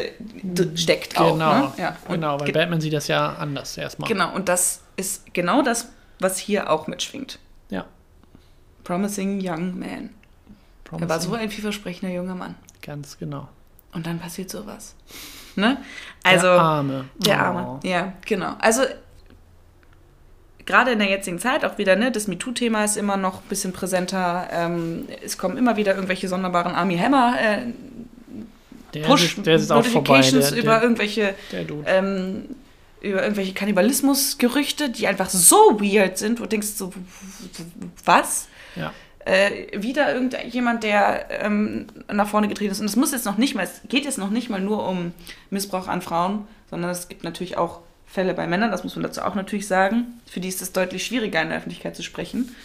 [0.76, 1.32] steckt auch.
[1.34, 1.72] Genau, Ne?
[1.78, 1.96] Ja.
[2.10, 4.10] Und genau, weil ge- Batman sieht das ja anders erstmal.
[4.10, 5.88] genau, und das ist genau das,
[6.20, 7.40] was hier auch mitschwingt.
[7.70, 7.86] Ja.
[8.84, 9.90] Promising Young Man.
[9.90, 11.20] Er war Promising.
[11.32, 12.56] so ein vielversprechender junger Mann.
[12.82, 13.48] Ganz genau.
[13.94, 14.96] Und dann passiert sowas.
[15.56, 15.78] Ne?
[16.24, 17.06] Also, der Arme.
[17.26, 17.40] Der Oh.
[17.40, 17.80] Arme.
[17.84, 18.56] Ja, genau.
[18.60, 18.82] Also
[20.66, 23.74] gerade in der jetzigen Zeit auch wieder, ne, das MeToo-Thema ist immer noch ein bisschen
[23.74, 24.48] präsenter.
[24.52, 27.58] Ähm, es kommen immer wieder irgendwelche sonderbaren Army Hammer äh,
[28.94, 30.18] Der, Push ist, der ist auch vorbei.
[30.18, 32.46] Notifications Der, über der, irgendwelche der ähm,
[33.02, 36.92] über irgendwelche Kannibalismus-Gerüchte, die einfach so weird sind, wo du denkst so,
[38.04, 38.48] was?
[38.76, 38.92] ja.
[39.26, 42.80] äh, wieder irgendjemand, der ähm, nach vorne getreten ist.
[42.80, 45.14] Und es muss jetzt noch nicht mal, es geht jetzt noch nicht mal nur um
[45.50, 47.82] Missbrauch an Frauen, sondern es gibt natürlich auch
[48.16, 50.22] Fälle bei Männern, das muss man dazu auch natürlich sagen.
[50.26, 52.56] Für die ist es deutlich schwieriger, in der Öffentlichkeit zu sprechen.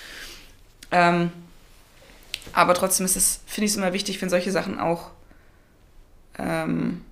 [0.93, 1.33] Ähm,
[2.53, 5.11] aber trotzdem ist es, finde ich es immer wichtig, wenn solche Sachen auch
[6.39, 7.05] ähm,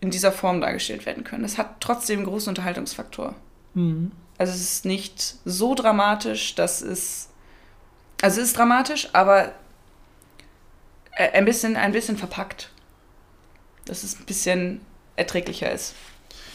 [0.00, 1.42] in dieser Form dargestellt werden können.
[1.42, 3.34] Das hat trotzdem einen großen Unterhaltungsfaktor.
[3.74, 4.12] Mhm.
[4.38, 7.28] Also es ist nicht so dramatisch, dass es.
[8.22, 9.52] Also es ist dramatisch, aber
[11.16, 12.70] äh, ein bisschen, ein bisschen verpackt.
[13.86, 14.80] Dass es ein bisschen
[15.16, 15.94] erträglicher ist,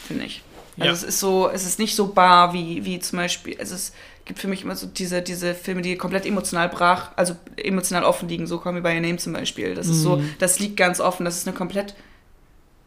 [0.06, 0.42] finde ich.
[0.78, 0.92] Also Ja.
[0.92, 3.92] es ist so, es ist nicht so bar wie, wie zum Beispiel, also es
[4.26, 8.28] gibt für mich immer so diese, diese Filme, die komplett emotional brach, also emotional offen
[8.28, 9.74] liegen, so Call Me By Your Name zum Beispiel.
[9.74, 10.34] Das ist so, Mhm.
[10.38, 11.94] das liegt ganz offen, das ist eine komplett,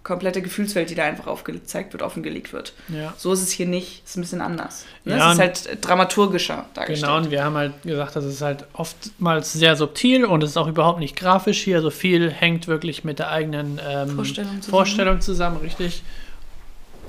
[0.04, 2.74] komplette Gefühlswelt, die da einfach aufgezeigt wird, offengelegt wird.
[2.88, 3.14] ja.
[3.18, 4.02] So ist es hier nicht.
[4.06, 4.86] Es ist ein bisschen anders.
[5.04, 5.18] Ne?
[5.18, 7.02] Ja, es ist halt dramaturgischer dargestellt.
[7.02, 10.58] Genau, und wir haben halt gesagt, das ist halt oftmals sehr subtil und es ist
[10.58, 11.82] auch überhaupt nicht grafisch hier.
[11.82, 14.70] So viel hängt wirklich mit der eigenen ähm, Vorstellung zusammen.
[14.70, 16.02] Vorstellung zusammen, richtig.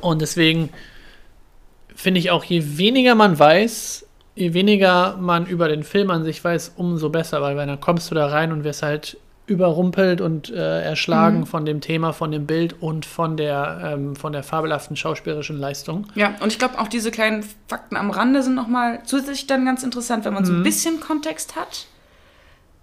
[0.01, 0.71] Und deswegen
[1.95, 6.43] finde ich auch, je weniger man weiß, je weniger man über den Film an sich
[6.43, 10.83] weiß, umso besser, weil dann kommst du da rein und wirst halt überrumpelt und äh,
[10.83, 11.47] erschlagen Mhm.
[11.47, 16.07] von dem Thema, von dem Bild und von der, ähm, von der fabelhaften schauspielerischen Leistung.
[16.15, 19.83] Ja, und ich glaube auch diese kleinen Fakten am Rande sind nochmal zusätzlich dann ganz
[19.83, 20.65] interessant, wenn man so ein Mhm.
[20.65, 21.87] bisschen Kontext hat.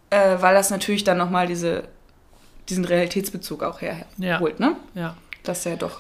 [0.09, 1.83] Äh, weil das natürlich dann nochmal diese,
[2.69, 4.65] diesen Realitätsbezug auch herholt, Ja.
[4.69, 4.75] ne?
[4.93, 5.15] Ja.
[5.43, 5.99] Das ist ja doch.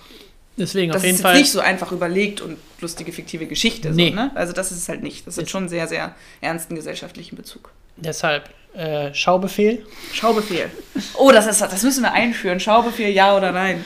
[0.57, 1.37] Deswegen Das auf jeden ist Fall.
[1.37, 3.91] nicht so einfach überlegt und lustige fiktive Geschichte.
[3.91, 4.09] Nee.
[4.09, 4.31] So, ne?
[4.35, 5.27] Also das ist es halt nicht.
[5.27, 7.71] Das hat Ist- schon sehr, sehr ernsten gesellschaftlichen Bezug.
[7.97, 9.85] Deshalb äh, Schaubefehl.
[10.13, 10.69] Schaubefehl.
[11.17, 12.59] Oh, das, ist, das müssen wir einführen.
[12.59, 13.83] Schaubefehl, ja oder nein?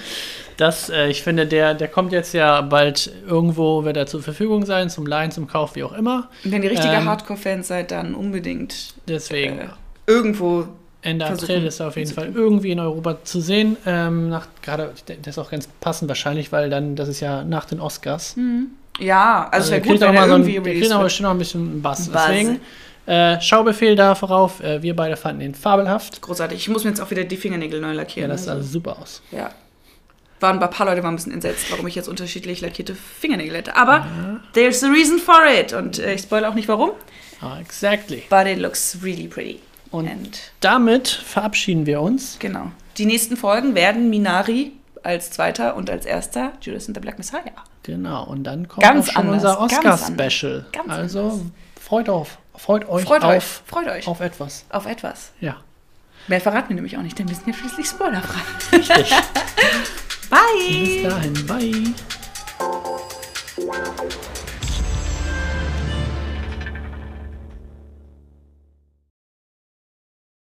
[0.57, 4.65] Das, äh, ich finde, der, der kommt jetzt ja bald irgendwo, wird er zur Verfügung
[4.65, 6.29] sein, zum Leihen, zum Kauf, wie auch immer.
[6.43, 9.67] Und wenn ihr richtige Ähm, Hardcore-Fans seid, dann unbedingt Deswegen, äh,
[10.07, 10.67] irgendwo.
[11.01, 13.77] Ende versuchen April ist er auf jeden Fall irgendwie in Europa zu sehen.
[13.85, 17.65] Ähm, nach, gerade, das ist auch ganz passend wahrscheinlich, weil dann, das ist ja nach
[17.65, 18.35] den Oscars.
[18.99, 21.03] Ja, also, der wäre gut, wenn mal er so ein, irgendwie der kriegt released aber
[21.05, 22.07] bestimmt noch ein bisschen Bass.
[22.07, 22.21] Buzz.
[22.27, 22.59] Deswegen,
[23.07, 24.61] äh, Schaubefehl da vorauf.
[24.61, 26.21] Äh, wir beide fanden ihn fabelhaft.
[26.21, 26.59] Großartig.
[26.59, 28.29] Ich muss mir jetzt auch wieder die Fingernägel neu Ja, lackieren.
[28.29, 29.21] das sah also, super aus.
[29.31, 29.49] ja.
[30.39, 33.75] Waren ein paar Leute waren ein bisschen entsetzt, warum ich jetzt unterschiedlich lackierte Fingernägel hätte.
[33.75, 34.07] Aber
[34.53, 35.71] there's a reason for it.
[35.71, 36.91] Und äh, ich spoilere auch nicht warum.
[37.41, 38.23] Ah, exactly.
[38.27, 39.59] But it looks really pretty.
[39.91, 42.37] Und And damit verabschieden wir uns.
[42.39, 42.71] genau.
[42.97, 44.73] Die nächsten Folgen werden Minari
[45.03, 47.41] als zweiter und als erster Judas and the Black Messiah.
[47.83, 50.65] Genau, und dann kommt Ganz auch schon anders, unser Oscar-Special.
[50.87, 51.39] Also anders.
[51.79, 54.65] freut auf, freut euch Freut euch, auf, freut euch auf, auf etwas.
[54.85, 55.31] etwas.
[55.39, 55.57] Ja,
[56.27, 58.41] Mehr verraten wir nämlich auch nicht, denn wir sind ja schließlich spoilerfrei.
[58.77, 59.09] richtig.
[60.29, 60.39] Bye!
[60.69, 61.93] Bis dahin, bye.